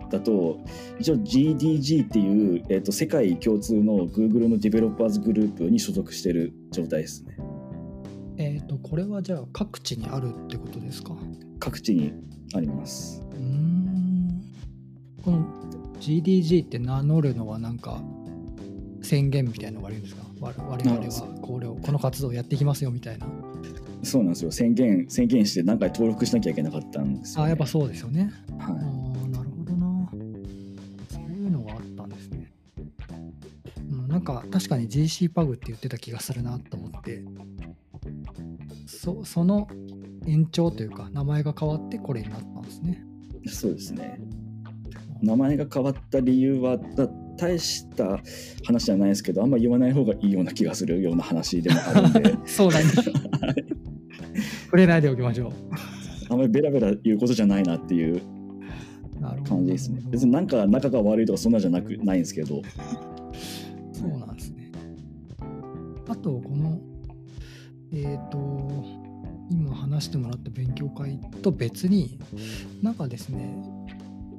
[0.09, 0.59] だと、
[0.99, 7.35] 一応 GDG っていう、えっと、世界共通の Google のディベロッパーズグループに所属してる状態ですね。
[8.37, 11.13] えっ、と、これはじゃあ各地にあるってことですか？
[11.13, 11.17] う
[11.59, 12.13] 各地に
[12.55, 13.21] あります。
[13.33, 13.82] ーん。
[15.23, 15.45] この
[15.99, 18.01] GDG って名乗るのはなんか
[19.01, 20.23] 宣言みたいなのがあるんですか？
[20.39, 23.27] 我我々はこれをこの活動をやっていきますよみたいな。
[24.03, 24.51] そうなんですよ。
[24.51, 28.33] 宣言、宣言して何回登録しなきゃいけなかったんですよ、あ、やっぱそうですよね。
[28.59, 28.73] あはあ、
[29.29, 30.09] なるほどな。
[31.09, 32.51] そういうのがあったんですね。
[33.89, 37.23] うん、なんか確かに GC パグって言ってた気がするなと思って、
[38.87, 39.69] そその
[40.27, 43.05] 延長というか、名前が変わってこれになったんですね。
[43.43, 43.49] い。
[43.49, 44.19] そうですね。
[45.23, 47.07] 名前が変わった理由はだ
[47.37, 48.19] 大した
[48.65, 53.03] 話じゃないですけどあんま言わない方がいいような気がするような話でもあるんで そうなんだ。
[54.65, 55.51] 触れないでおきましょ
[56.29, 58.21] あんまりベラベラ言うことじゃないなっていう。
[59.47, 62.61] 感じですね別になんか仲が悪いとかそんなんじゃなくないんですけど
[63.93, 64.69] そうなんですね。
[66.09, 66.79] あと、この、
[67.93, 68.83] えっ、と、
[69.49, 72.19] 今話してもらった勉強会と別に、
[72.81, 73.55] なんかですね、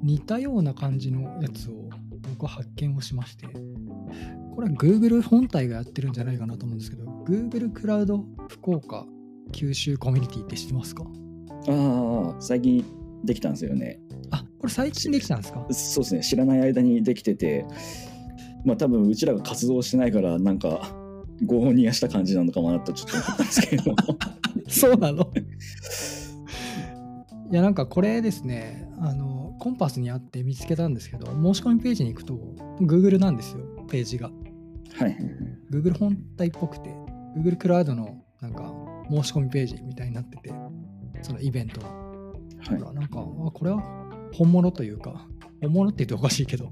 [0.05, 1.89] 似たような感じのやつを
[2.31, 9.07] 僕は発見をしまして、これは Google 本体がやってるんじゃないかなと思うんですけど、Google クラウド福岡
[9.53, 11.05] 九州コミュニティって知ってますか？
[11.69, 12.85] ああ最近
[13.25, 13.99] できたんですよね。
[14.31, 15.67] あ、これ最近できたんですか？
[15.71, 16.23] そうですね。
[16.23, 17.65] 知らない間にできてて
[18.65, 20.95] まあ多分うちらが活動してないからなんか
[21.45, 23.97] 合法にやした感じなのかもなとちょっと思ったんですけど。
[24.69, 25.31] そうなの。
[27.51, 32.35] いやなんかこれですねあのコンパスにあって見つけたんですけど、申し込みページに行くと、
[32.83, 34.31] Google なんですよ、ページが。
[34.93, 35.17] はい。
[35.73, 36.91] Google 本体っぽくて、
[37.35, 38.71] Google クラウドのなんか
[39.09, 40.53] 申し込みページみたいになってて、
[41.23, 41.89] そのイベントの。
[41.89, 43.83] はいだからなんか、あこれは
[44.35, 45.27] 本物というか、
[45.63, 46.71] 本物って言うとおかしいけど、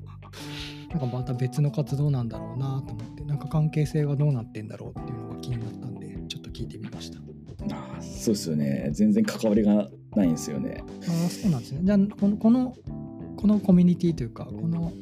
[0.91, 7.19] なんかまた別の活動なんだろうなと思って、なんか関係性がどうなってんだろうっていうのが気になったんで、ちょっと聞いてみました。
[7.75, 8.91] あーそうですよね。
[8.93, 10.83] 全然関わりがないんですよね。
[11.09, 11.81] ああ、そうなんですね。
[11.83, 12.77] じゃあ、この、この、
[13.37, 14.93] このコミュニティというか、この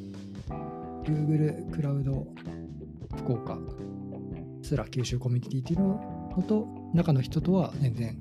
[1.05, 2.27] Google クラウド
[3.17, 3.59] 福岡
[4.63, 8.17] すら九州コミュニティっていうのと、中の人とは全然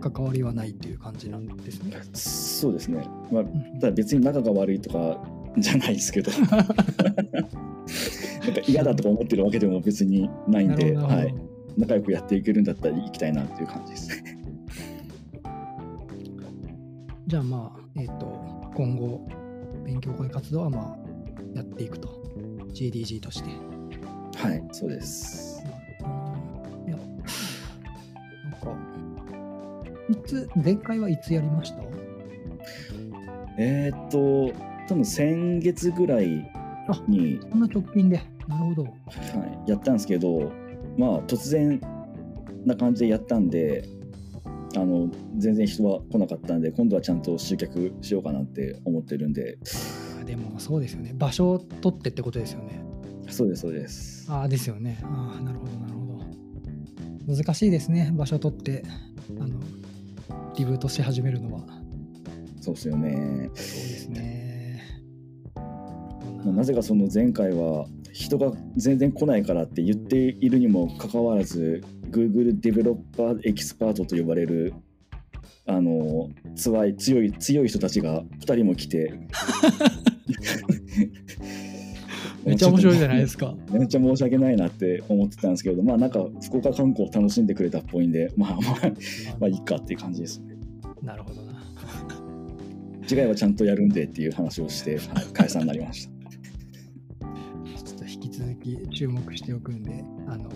[0.00, 2.00] 関わりはないっていう感じなんですね。
[2.14, 3.06] そうですね。
[3.30, 5.22] まあ、うんただ別に仲が悪いとか
[5.58, 6.74] じゃないですけど なんか
[8.66, 11.34] 嫌だとか思ってるわけでも別にないんで、はい
[11.76, 14.31] 仲良くやっていけるんだったら行きたいなっていう感じですね。
[17.32, 18.26] じゃあまあ、えっ、と、
[18.74, 19.26] 今後、
[19.86, 20.98] 勉強会活動はまあ、
[21.54, 22.10] やっていくと。
[22.74, 23.48] GDG として。
[24.36, 25.64] はい、そうです。
[26.86, 27.04] いや、な
[28.50, 28.76] んか、
[30.10, 31.82] いつ、前回はいつやりました？
[33.56, 34.54] えーっと、
[34.86, 36.26] 多分先月ぐらい
[37.08, 38.20] に、こんな直近で。
[38.46, 38.82] なるほど。
[38.82, 38.90] は
[39.66, 40.52] い、やったんですけど、
[40.98, 41.80] まあ突然
[42.66, 43.88] な感じでやったんで、
[44.76, 49.58] あの全然人は来なかったんで、今度はちゃんと集客しようかなって思ってるんで、
[50.20, 51.14] あでもそうですよね。
[51.14, 52.82] 場所を取ってってことですよね。
[53.28, 54.26] そうです、そうです。
[54.30, 54.98] ああ、ですよね。
[55.02, 56.06] ああ、なるほど、なるほ
[57.26, 57.36] ど。
[57.36, 58.12] 難しいですね。
[58.14, 58.84] 場所を取って、
[59.38, 59.60] あの、
[60.56, 61.62] リブートし始めるのは。
[62.60, 63.48] そうですよね。
[63.48, 64.82] そうですね。
[66.44, 71.82] まあなぜかその前回は人が全然来ないからって言っているにもかかわらず
[72.12, 74.74] Google デベロッパーエキスパートと呼ばれる
[75.66, 79.12] あの強い強い強い人たちが2人も来て。
[82.44, 83.54] めっちゃ面白いじゃないですか。
[83.70, 88.60] めっちゃ申し訳ないなって思ってたんですけどまあなんか福岡観光を楽しんでくれたっぽいんでまあまあ
[89.38, 89.48] まあ。
[89.48, 90.56] いいかっていう感じですね。
[91.02, 91.52] なるほどな。
[93.06, 96.12] 次回はちゃんとやるんでっていう話をして、はい解散になりました。
[97.84, 100.50] ちょっと引き続き注目しておくんで、あの、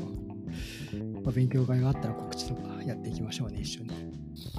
[1.27, 3.91] まあ、勉強会があったら告知とかやっていきましょうね、一緒に。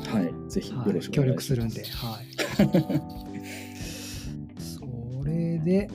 [0.05, 2.25] はいぜひよはい、ろしく協お願いします力するんで、はい。
[4.61, 5.89] それで、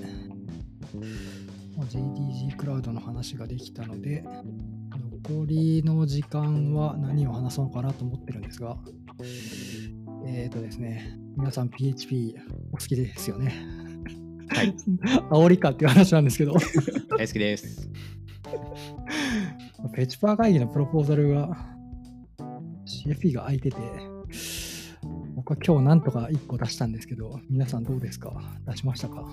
[1.77, 4.25] まあ JDG クラウドの話ができたので、
[5.27, 8.79] 残りの時間は何を話そうかなと思ってるんですが、
[10.25, 12.35] えっ、ー、とですね、皆さん PHP
[12.73, 13.53] お好きですよね？
[14.49, 14.75] はい。
[15.31, 16.55] 煽りかっていう話なんですけど、
[17.19, 17.91] 大好きです。
[19.95, 21.57] ペチパー会議のプロポーザルが
[22.87, 23.77] CFP が空いてて、
[25.35, 28.33] 僕は今日なんとか1個出したんですけど、皆さんどうですか？
[28.67, 29.25] 出しましたか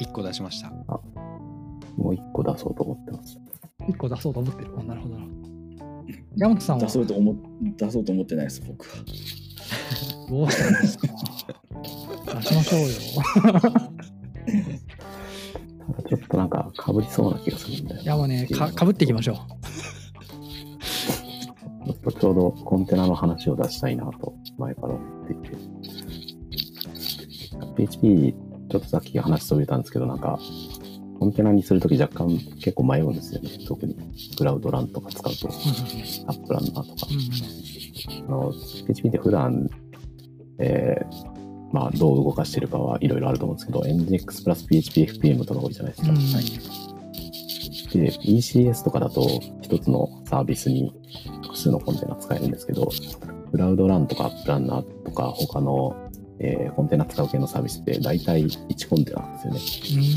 [0.00, 0.70] ？1個出しました。
[1.96, 3.38] もう一個出そうと思ってます。
[3.88, 4.72] ?1 個出そうと思ってる？
[4.78, 5.26] あなるほどな。
[6.36, 6.82] 山本さんは？
[6.82, 7.36] 出そうと思っ
[7.76, 8.96] 出そうと思ってないです僕は
[10.28, 11.06] どうしたんですか？
[12.40, 13.92] 出しましょうよ。
[16.12, 18.02] ちょっとなんか被りそうな気がするんだよな。
[18.02, 19.36] いやもうね、かかぶっていきましょう。
[21.86, 25.56] ちょっとちょうどコンテナの話を出したいなと前から思っていて。
[27.76, 28.34] PHP、
[28.68, 30.38] ちょっとさっき話そびれたんですけど、なんか、
[31.18, 32.28] コンテナにするとき若干
[32.60, 33.48] 結構迷うんですよね。
[33.66, 33.96] 特に
[34.36, 37.06] Cloud Run とか使うと、 App Runner とか。
[38.28, 38.52] あの
[38.86, 39.66] PHP って普段、
[40.58, 41.31] えー
[41.72, 46.10] まあ、どう動かしてるかはいろいろあると思うんですけど、NGX プラス PHPFPM とか多いじゃないですか。
[46.10, 46.82] うんうん
[47.98, 49.28] で、ECS とかだと
[49.60, 50.94] 一つのサービスに
[51.42, 52.90] 複数のコンテナ使えるんですけど、
[53.50, 55.94] Cloud Run とか App Runner とか他の、
[56.38, 60.08] えーコンテナ使う系のサービスって大体1コンテナなんですよね。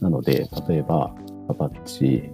[0.00, 1.14] なので、例えば
[1.48, 2.30] Apache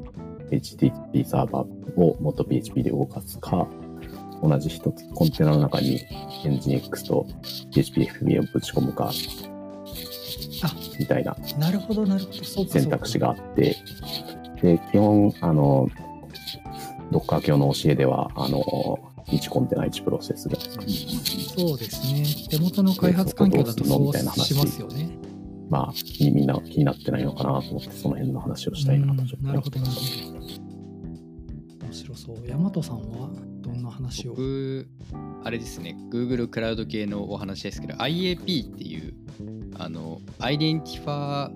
[0.50, 3.66] HTTP サーバーをもっと PHP で動かすか、
[4.42, 6.00] 同じ一つコンテナの中に
[6.44, 7.26] Nginx と
[7.72, 9.10] PHPFB をぶち込むか、
[10.62, 12.44] あみたいなうんなるほど、なるほど。
[12.44, 13.76] そうか選択肢があって、
[14.62, 15.88] で、基本、あの、
[17.10, 18.62] Docker 教の教えでは、あの、
[19.26, 22.24] 1コンテナ1プロセスで、そうですね。
[22.50, 25.10] 手元の開発環境だとそうしますよね。
[25.68, 30.00] まあ、みみんな気になってないのかなと思って、その辺の話をしたいなとちょっとうんなるほど、なるほ。
[30.00, 30.06] ど。
[31.86, 32.36] 面白そう。
[32.46, 33.30] 大和さんは？
[33.34, 33.49] ど
[33.80, 34.88] んな話を僕、
[35.44, 39.14] あれですね、Google クラウド系のお話ですけど、IAP っていう、
[39.78, 41.52] あの、アイデンティファー、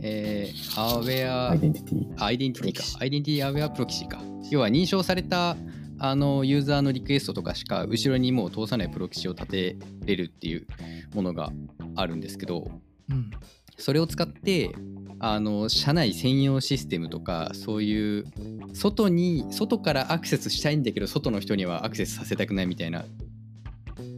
[0.00, 2.82] えー、 Aware Identity。Identity かプロキ。
[2.82, 4.22] シ Identity-Aware Proxy か。
[4.50, 5.56] 要は認証された
[5.98, 10.66] あのユーザーのリクエストとかしか後ろにもう通さないプロキシを立てれるっていう
[11.14, 11.50] ものが
[11.96, 12.68] あるんですけど
[13.10, 13.30] うん。
[13.78, 14.74] それを使って
[15.20, 18.24] あの社内専用システムとかそういう
[18.72, 23.04] 外に外からアクセスしたいんだけど外の人にはアクセスさせたくないみたいな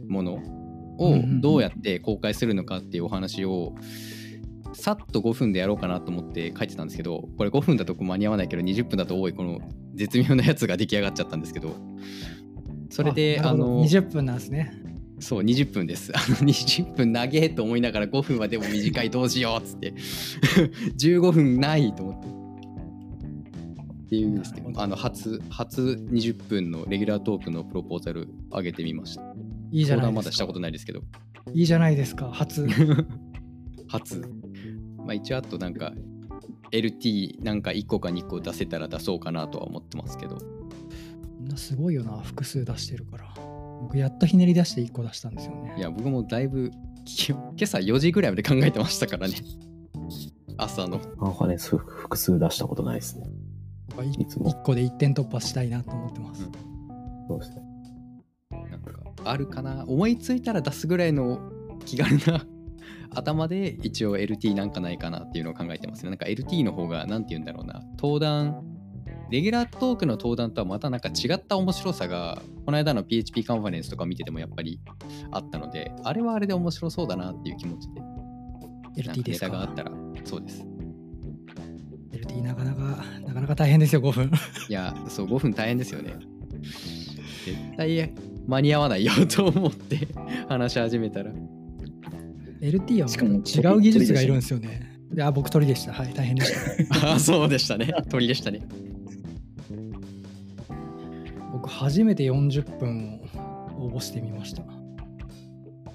[0.07, 3.73] ものをどうやって公開するのかっていうお話を
[4.73, 9.59] さっと5分でやろうかなと思って書いてたんですけどこれ5分だと間に合わないけど20分だと多いこの
[9.95, 11.75] 絶妙なやつが出来上がっちゃったんですけど。
[12.89, 14.80] それであの20分なんですね。
[15.21, 16.11] そう20分です。
[16.15, 19.93] あの 20分長えと思いながら5分はでも短いどうしようっつって。
[20.97, 22.27] 15分ないと思って。
[22.27, 24.83] っていうんですけどなるほど。
[24.83, 29.21] あの初初20分のレギュラートークのプロポーザル上げてみました。
[29.71, 30.01] いいじゃ相ないですか。
[30.01, 31.01] 談まだしたことないですけど。
[31.53, 32.67] いいじゃないですか、初。
[33.87, 34.21] 初。
[34.97, 35.93] まあ一応あとなんか
[36.71, 40.37] LT なんか1個か2個出せたら出そうかなとは思ってますけど。
[41.39, 43.50] みんなすごいよな、複数出してるから。
[43.81, 45.73] 僕、やっとひねり出して1個出したんですよね。
[45.77, 46.71] いや僕もだいぶ
[47.05, 49.35] き今朝4時ぐらいまで考えてましたからね
[50.57, 53.25] 朝のなんかね、す複数出したことないですね。
[54.03, 54.49] いいつも。
[54.49, 56.49] 1個で1点突破したいなと思ってます。
[57.27, 57.61] そうですね。
[58.69, 58.91] なんか
[59.23, 61.39] あるかな思いついたら出すぐらいの
[61.85, 62.45] 気軽な
[63.13, 66.09] 頭で一応 LT なんかないかなっていうのを考えてますね。
[66.09, 68.63] なんか LT の方が何て言うんだろうな登壇
[69.31, 74.79] レギュラートークの登壇とはまたなんか違った面白さがこの間の PHP カンファレンスとか見ててもやっぱり
[75.31, 77.87] あったのであれはあれで面白そうだなっていう気持ち
[78.95, 79.47] で LT ですか？
[79.47, 79.91] ネタがあったら
[80.25, 80.65] そうです
[82.11, 82.81] LT なかなか、
[83.25, 84.31] なかなか大変ですよ、5分。
[84.69, 86.13] いやそう5分大変ですよね
[87.45, 88.13] 絶対
[88.47, 90.07] 間に合わないよと思って
[90.49, 91.31] 話し始めたら
[92.61, 94.91] LT はしかも違う技術がいるんですよね。
[95.13, 95.91] いや、僕鳥でした。
[95.93, 96.53] はい、大変でし
[97.01, 97.11] た。
[97.15, 99.00] あそうでしたね鳥でしたね僕、
[101.71, 103.21] 初めて40分
[103.77, 104.63] を応募してみました。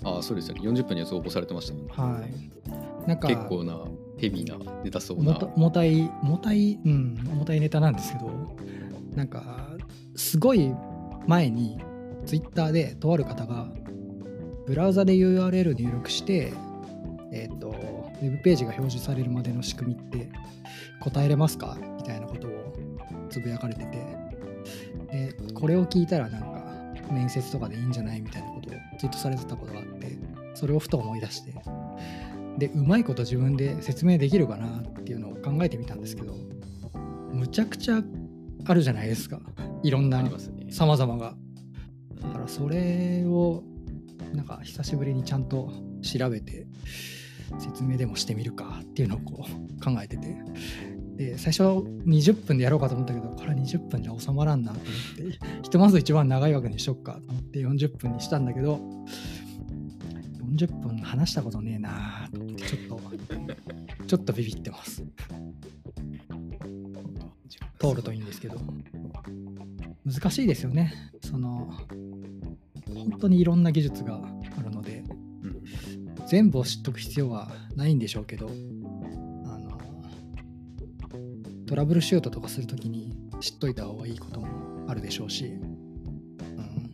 [0.04, 0.62] ああそうですよね。
[0.62, 1.92] 40分のやつ応募されてましたもんね。
[1.94, 3.08] はい。
[3.08, 3.78] なんか、結構な
[4.18, 5.38] ヘビーなネタそうな。
[5.56, 8.56] 重たい、重たい、うん、重たいネタなんですけど、
[9.14, 9.76] なんか、
[10.16, 10.72] すごい
[11.26, 11.78] 前に、
[12.24, 13.68] ツイッターでとある方が、
[14.66, 16.52] ブラウザで URL 入力して、
[17.32, 20.30] えっ、と、ウェブページが表示されるまでの仕組みって
[21.00, 21.76] 答えれますか？
[21.96, 22.50] みたいなことを
[23.28, 24.15] つぶやかれてて、
[25.16, 26.66] で、これを聞いたらなんか、
[27.10, 30.18] 面接とかでいいんじゃないみたいなことをツイートされてたことがあって、
[30.54, 31.54] それをふと思い出して、
[32.58, 36.34] でうまいこと自分で説明できるかなっていうのを考えてみたんですけど
[37.32, 38.02] むちゃくちゃ
[38.64, 39.40] あるじゃないですか。
[39.82, 40.72] いろんなありますね。
[40.72, 41.36] 様々が。
[42.20, 43.62] だからそれを
[44.32, 45.70] なんか久しぶりにちゃんと
[46.02, 46.66] 調べて
[47.58, 50.34] 説明でもしてみるかっていうのをこう考えてて
[51.16, 58.80] で最初20分でやろうかと思ったけどこれは20分じゃ収まらんなと思ってひとまず一番長い枠にしよっかと思って40分にしたんだけど
[60.56, 63.16] 40分話したことねえなと思ってちょっと
[64.06, 65.02] ちょっとビビってます。
[67.78, 68.58] 通るといいんですけど。
[70.04, 70.92] 難しいですよね。
[71.22, 71.72] その
[72.94, 74.20] 本当にいろんな技術が
[74.58, 75.02] あるので
[75.42, 75.62] うん。
[76.28, 78.48] 全部を知っとく必要はないんでしょうけど
[81.66, 84.46] トラブルシュートとかするときに知っといた方がいいことも
[84.88, 86.92] あるでしょうし、うん、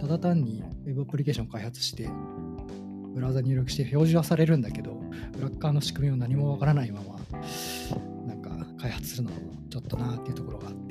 [0.00, 2.08] ただ単に Web アプリケーション開発して
[3.14, 5.00] ブラウザ入力して表示はされるんだけど
[5.38, 7.18] 裏っ側の仕組みを何もわからないまま
[8.26, 9.36] なんか開発するのも
[9.68, 10.90] ちょっとなっていうところがあって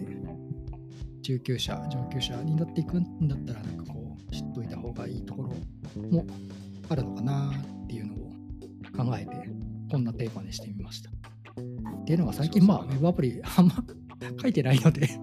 [1.29, 5.49] 中級者上級者になっていくんだったらなんかこう知っといた方がいいところ
[6.09, 6.25] も
[6.89, 7.51] あるのかな
[7.83, 8.17] っていうのを
[8.97, 9.47] 考えて
[9.91, 11.11] こんなテーマにしてみました。
[12.09, 13.75] っていうのが最近まあウェブアプリあんま
[14.41, 15.07] 書いてないので。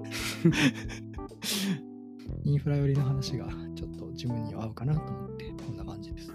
[2.45, 6.29] インフラ寄りの話がちょっと自分には合うかなと思ってこんな感じです。
[6.29, 6.33] そ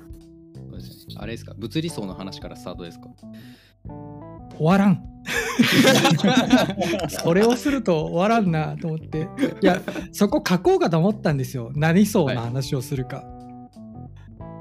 [0.67, 1.15] うですね。
[1.15, 1.53] あれですか？
[1.57, 3.07] 物理層の話からスタートですか？
[4.57, 5.01] 終わらん。
[7.07, 9.29] それをすると終わらんなと思って。
[9.61, 9.81] いや
[10.11, 11.71] そこ書こうかと思ったんですよ。
[11.75, 13.23] 何そうな話をするか、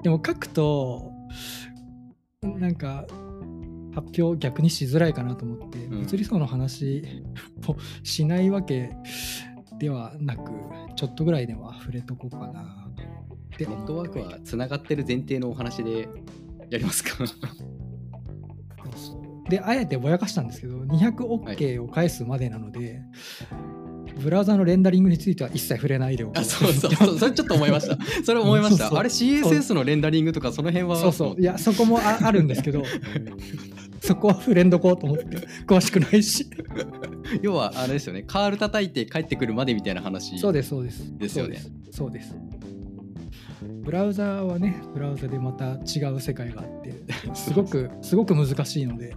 [0.05, 1.11] でも書くと
[2.43, 3.09] なんか
[3.95, 6.01] 発表逆にしづらいかなと思って、うん。
[6.01, 7.03] 物理層の話
[7.67, 8.91] をしないわけ
[9.79, 10.53] ではなく
[10.97, 12.87] ちょっとぐらいでは触れとこうかな。
[13.59, 16.09] ネ思ットワークはつながってる前提のお話で
[16.71, 17.25] やりますか？
[19.51, 23.03] で、あえてぼやかしたんですけど、200OK を返すまでなので、
[24.21, 27.19] ブラウザのレンダリングについては一切触れないでおこあそうそうそう。
[27.19, 27.99] それちょっと思いました。
[28.25, 28.97] それ思いました。
[28.97, 31.41] あれ CSS のレンダリングとかその辺はそうそう。
[31.41, 32.85] いや、そこもああるんですけど、
[34.01, 35.25] そこは触れんどこうと思って
[35.67, 36.47] 詳しくないし。
[37.43, 38.23] 要はあれですよね。
[38.27, 41.19] カール叩いて帰ってくるまでみたいな話そうですそうです。
[41.19, 41.63] ですよね。
[41.91, 42.61] そうですそうです。
[43.83, 46.95] ブラウザーはねブラウザでまた違う世界があって
[47.35, 49.15] すごくすごく難しいので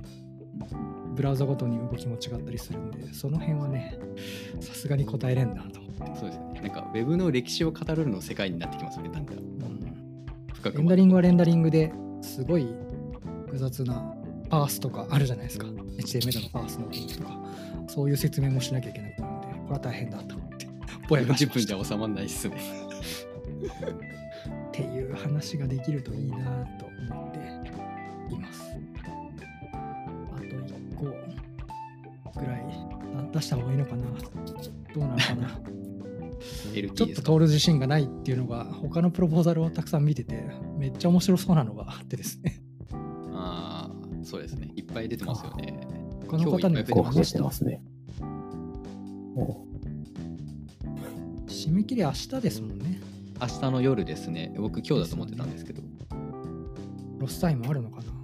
[1.14, 4.00] ブラウザごとに動きも違ったりするんでその辺はね
[4.60, 6.62] さすがに答えれんなと思って、そうですね。
[6.62, 10.26] なんかウェブの歴史を語るの世界になってきますよねだんだんうん。
[10.54, 11.92] 深くレンダリングはレンダリングで
[12.22, 12.68] すごい
[13.46, 14.16] 複雑な
[14.50, 15.68] パースとかあるじゃないですか。
[15.68, 17.44] HTML のパースの部分とか。
[17.88, 20.68] そういう説明もしなきゃいけなくなるのでこれは大変だと思って。
[21.08, 22.58] ぼやかし10ました分じゃ収まんないっすね。
[24.70, 27.40] っていう話ができるといいなと思って
[28.34, 28.64] います。
[33.34, 34.04] 出した方がいいのかな。
[34.04, 34.10] ど
[34.96, 35.60] うなのかな。
[36.96, 40.46] ちょっと通る自信がないっていうのが他のプロポーザルをたくさん見てて
[40.78, 42.62] めっちゃ面白そうなのが あってですね。
[43.32, 44.72] ああそうですね。
[44.76, 45.88] いっぱい出てますよね。
[46.28, 47.82] 他の方にこう話したてますね。
[49.36, 49.66] お
[51.48, 53.00] 締め切り明日ですもんね。
[53.42, 54.54] 明日の夜ですね。
[54.58, 55.82] 僕今日だと思ってたんですけど。
[57.24, 58.23] ロスタイムあるのかな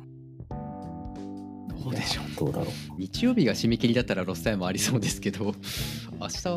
[1.84, 2.26] どうでしょう。
[2.40, 2.68] どうだろう。
[2.98, 5.54] 日曜日が締め切りだったらロスタイムありそうですけど
[6.20, 6.56] 明日は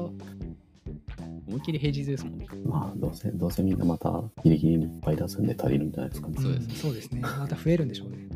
[1.46, 2.46] 思いっきり平日ですもんね。
[2.64, 6.34] まあ、どうせ、どうせみんなまたギリギリにいっぱい出すんで足りるんじゃないですかね。
[6.40, 6.66] そうです。
[6.66, 7.20] んそうですね。
[7.20, 8.28] また増えるんでしょうね。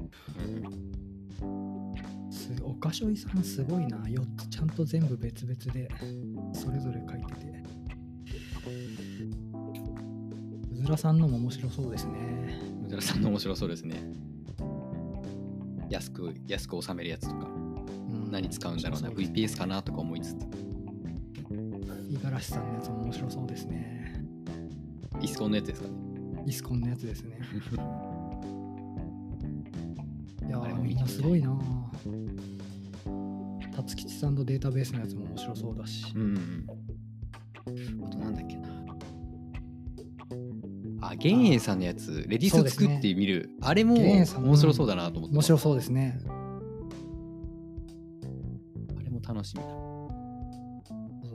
[2.31, 3.97] すおかしょいさんすごいな。
[3.99, 5.89] 4つちゃんと全部別々で
[6.53, 7.57] それぞれ書いてて。
[10.73, 12.57] うずらさんのも面白そうですね。
[12.87, 13.97] ムズラさんの面白そうですね
[15.91, 17.47] 安く安く収めるやつとか。
[17.47, 18.31] うん。
[18.31, 19.11] 何使うんだろうな。
[19.11, 20.47] VPS かなとか思いつつ。
[22.11, 24.25] 五十嵐さんのやつも面白そうですね。
[25.21, 25.95] イスコンのやつですかね。
[26.47, 27.39] イスコンのやつですね。
[30.47, 31.59] いやみんなすごいな
[33.75, 36.67] 辰吉さんのデータベースのやつも面白そうだし、うんうん。
[38.05, 38.66] あとなんだっけな
[41.11, 46.19] あ玄英さんのやつレディス作ってみる、あれも面白そうだなと思って面白そうですね。
[48.99, 49.69] あれも楽しみだ。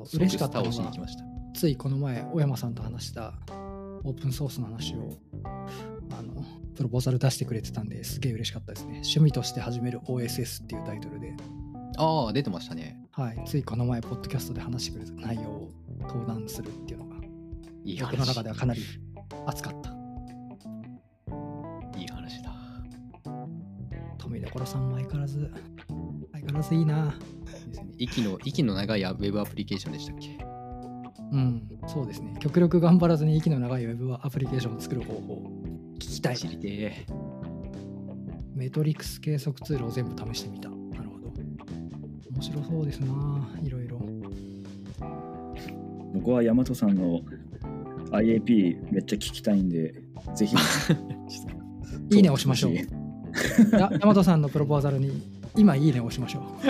[0.06, 0.72] そう嬉しかったのが
[1.54, 3.34] ついこの前小山さんと話した
[4.04, 5.18] オープンソースの話を
[6.12, 6.44] あの
[6.76, 8.94] プロポーザル出してくれてたんですげえ嬉しかったですね。
[8.96, 11.36] 趣味として始める OSS っていうタイトルで、
[11.98, 13.00] ああ出てましたね。
[13.12, 17.18] はい、ついこの前ポッドキャストで話してくれた内容を登壇するっていうのが
[17.84, 18.82] いい僕の話中ではかなり
[19.46, 19.90] 熱かった。
[22.00, 22.54] いい話だ。
[24.18, 25.52] 富所さんも相変わらず
[26.32, 27.16] 相変わらずいいな。
[27.46, 27.90] ですね。
[27.98, 30.38] 息の息の長いウェブアプリケーションでしたっけ？
[31.32, 32.36] うんそうですね。
[32.40, 35.50] 極力頑張らずに息の長いウェブアプリケーションを作る方法
[35.96, 36.38] 聞きたい。
[36.38, 37.06] 知りてえ。
[38.54, 40.70] メトリックス計測ツールを全部試してみた。
[40.70, 41.32] なるほど。
[42.32, 44.00] 面白そうですな、いろいろ。
[46.14, 47.22] 僕は大和さんの
[48.12, 49.94] IAP めっちゃ聞きたいんで、
[50.36, 50.56] ぜひ。
[52.12, 52.74] いいね押しましょう。
[53.72, 55.22] 大和さんのプロポーザルに
[55.56, 56.42] 今いいね押しましょ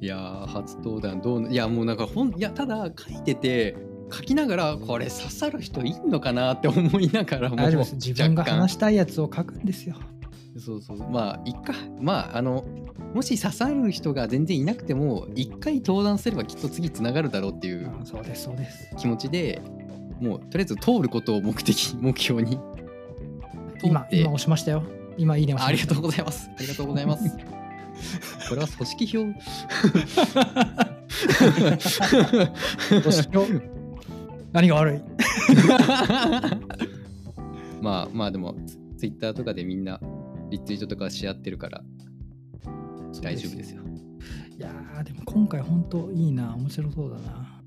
[0.00, 3.76] いやー初登壇どういやもうなんかほんいやただ書いてて
[4.12, 7.50] 書きながらこれ刺さる人いんのかなって思いながらう。
[7.50, 7.94] も大丈夫です。
[7.94, 9.96] 自分が話したいやつを書くんですよ。
[10.58, 10.98] そうそう。
[11.10, 12.64] まあいっかまああの
[13.14, 18.90] もし刺さる人が全然いなくても一回登壇すればきっと次つながるだろうっていうあそうです、そうです。
[18.96, 19.60] 気持ちで
[20.20, 22.58] もうとりあえず通ることを目的目標に。
[23.78, 24.84] 通今、今押しましたよ。
[25.18, 25.54] 今いいね。
[25.58, 26.48] ありがとうございます。
[26.56, 27.24] ありがとうございます。
[28.48, 29.20] これは組織票。
[32.98, 33.46] 押しよ
[34.52, 35.02] 何が悪い？
[37.82, 38.54] まあまあでも
[38.96, 40.00] ツイッターとかでみんな
[40.54, 41.82] リツイートとかし合ってるから
[43.20, 43.82] 大丈夫ですよ。
[44.56, 46.54] いやー、でも今回本当いいな。
[46.54, 47.60] 面白そうだな。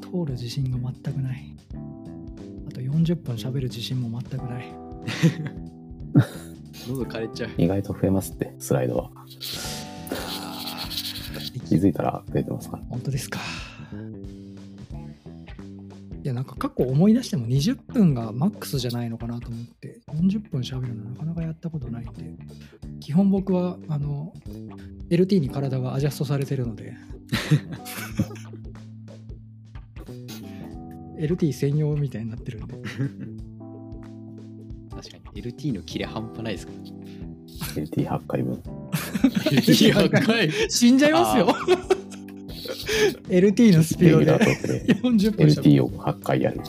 [0.00, 1.54] 通る自信が全くない。
[2.68, 4.64] あと40分喋る自信も全くない。
[6.88, 7.50] 喉枯れちゃう。
[7.56, 9.10] 意外と増えますって、スライドは。
[11.68, 12.78] 気づいたら増えてますか？
[12.78, 12.82] ら。
[12.88, 13.38] 本当ですか。
[16.22, 22.36] いや、なんか過去思い出しても20分がマックスじゃないのかなと思って、40分喋るのなかなかやったことないんで、
[23.00, 24.32] 基本僕は、あの、
[25.10, 26.94] LT に体がアジャストされてるので、
[31.18, 32.74] LT 専用みたいになってるんで、
[34.90, 36.78] 確かに LT のキレ半端ないですから。
[37.74, 38.54] LT8 回分。
[38.54, 40.50] LT 赤い。
[40.70, 41.54] 死んじゃいますよ。
[43.28, 45.62] LT のスピードでトークで40分喋る。
[45.62, 46.60] LT を8回やる。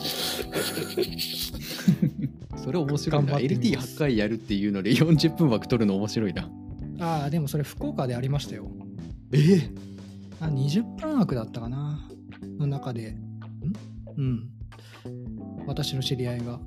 [2.62, 3.32] それ面白いな。
[3.32, 6.48] 頑張ってみます LT8 回やるっていうので40分枠取るの面白いな。
[7.00, 8.70] ああ、でもそれ福岡でありましたよ。
[9.32, 9.54] え？
[9.56, 9.70] え
[10.40, 12.08] あ20分枠だったかな
[12.58, 13.18] の中で、ん？
[14.16, 14.48] うん。
[15.66, 16.60] 私の知り合いが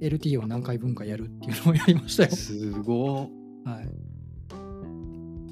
[0.00, 2.30] LT を何回分かやるっていうのをやりましたよ。
[2.30, 3.28] すごはい。
[3.28, 3.28] い。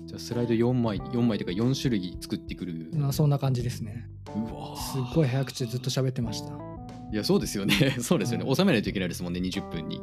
[0.06, 2.90] じゃあスライド4枚、4枚というか4種類作ってくる。
[2.94, 4.08] まあ、そんな感じですね。
[4.34, 6.73] うわすっごい早口でずっと喋ってました。
[7.14, 7.74] いや、そうですよね。
[8.02, 8.44] そうですよね。
[8.44, 10.02] うん収めないといけないですもんね、20分に。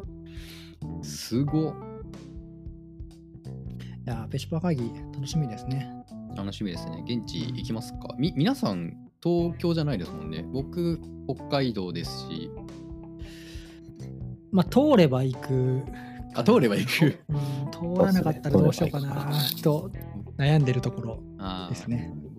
[1.02, 1.76] すごっい
[4.06, 5.92] やー、ペチパー会議楽しみですね。
[6.38, 7.04] 楽しみですね。
[7.06, 8.16] 現地行きますか？
[8.18, 10.46] み皆さん、東京じゃないですもんね。
[10.54, 12.50] 僕、北海道ですし、
[14.54, 15.82] まあ、通れば行く。
[16.34, 17.20] あ、通れば行く。
[17.28, 19.30] うん、通らなかったらどうしようかな
[19.62, 19.92] と
[20.38, 21.20] 悩んでるところ。
[21.70, 22.31] ですね僕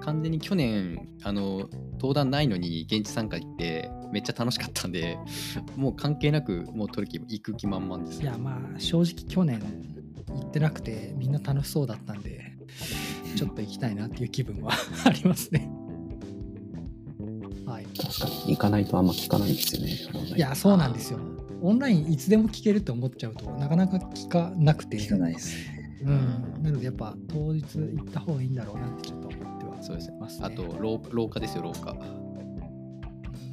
[0.00, 5.18] 完全に去年、あの、登壇ないのに現地参加行って、めっちゃ楽しかったんで、
[5.76, 8.22] もう関係なく、もう取る気、行く気満々です。
[8.22, 9.60] いや、まあ、正直去年
[10.28, 12.52] 行ってなくて、みんな楽しそうだったんで、
[13.36, 14.72] ちょっと行きたいなっていう気分は
[15.04, 15.70] ありますね。
[17.66, 17.84] はい。
[17.84, 20.34] 確かに行かないとあんま聞かないんですよね。
[20.36, 21.18] いや、そうなんですよ。
[21.60, 24.96] オンラインいつでも聞けると思っちゃうとなかなか聞かなくて。
[24.96, 25.56] 聞かないです。
[26.02, 26.62] うん。
[26.62, 29.27] なのでやっぱ当日行った方がいいんだろうなってちょっと
[29.88, 30.46] そうですねますね。
[30.46, 31.94] あと廊、廊下ですよ、廊下。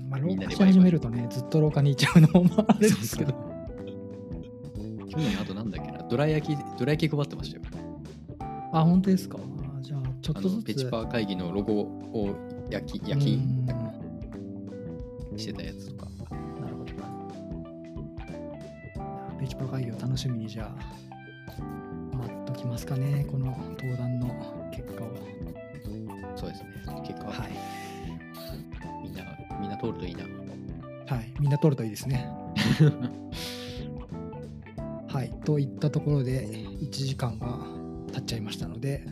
[0.10, 3.32] まあ、廊下し始めるとね、ずっと廊下に行っちゃうのもあれですけど。
[5.10, 7.64] 去年、あとなんだっけな、どら焼き、どら焼き配ってましたよ。
[8.74, 9.38] あ、本当ですか？
[9.40, 10.60] あじゃあ、ちょっあとずつ。
[10.60, 12.36] のペチパー会議のロゴを
[12.70, 13.66] 焼き、焼きうん
[15.38, 16.10] してたやつとか。
[16.60, 17.06] なるほどな。
[19.40, 20.76] ペチパー会議を楽しみにじゃあ、
[22.18, 23.46] 待っときますかね、この
[23.80, 24.28] 登壇の
[24.74, 25.08] 結果を。
[26.36, 26.70] そうですね。
[27.08, 27.52] 結果は、はい。
[29.04, 29.24] みんな、
[29.60, 30.24] みんな通るといいな。
[30.24, 30.30] は
[31.22, 31.34] い。
[31.40, 32.30] みんな通るといいですね。
[35.08, 35.32] はい。
[35.46, 37.60] といったところで、1時間が
[38.14, 39.06] 経っちゃいましたので、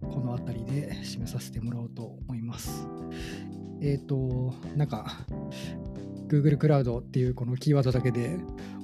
[0.00, 2.86] この辺りで締めさせてもらおうと思います。
[3.80, 5.24] えっ、と、なんか、
[6.28, 8.38] Google クラウドっていうこのキーワードだけで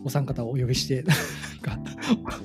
[0.04, 1.16] お三方をお呼びして、 なん
[1.62, 1.78] か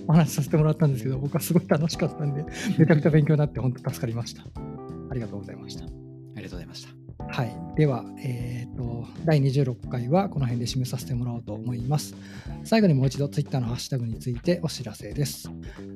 [0.08, 2.46] お話しさせてもらったんですけど、僕はすごい楽しかったんで、
[2.78, 4.44] めちゃくちゃ勉強になって本当助かりました。
[5.14, 5.86] ありがとうございました。
[5.86, 5.88] あ
[6.38, 7.04] りがとうございました。
[7.28, 7.56] はい。
[7.76, 12.16] では、えっ、と、第26回はこの辺で締めさせてもらおうと思います。
[12.64, 15.50] 最後にもう一度 Twitter のハッシュタグについてお知らせです。
[15.50, 15.54] ハ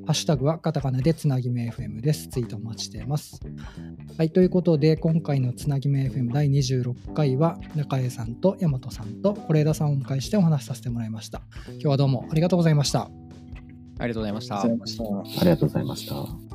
[0.10, 2.28] ッシュタグはカタカナでつなぎめ FM です。
[2.28, 3.42] ツイートお待ちしています。
[4.16, 4.30] はい。
[4.30, 11.42] ということで、今回のつなぎめ FM 第26回は中江さんと大和さんと是枝さんをお迎えしてお話しさせてもらいました。
[11.70, 13.10] 今日はどうもありがとうございました。
[14.00, 15.42] ありがとうございましたありがとうございました。
[15.42, 16.47] ありがとうございました。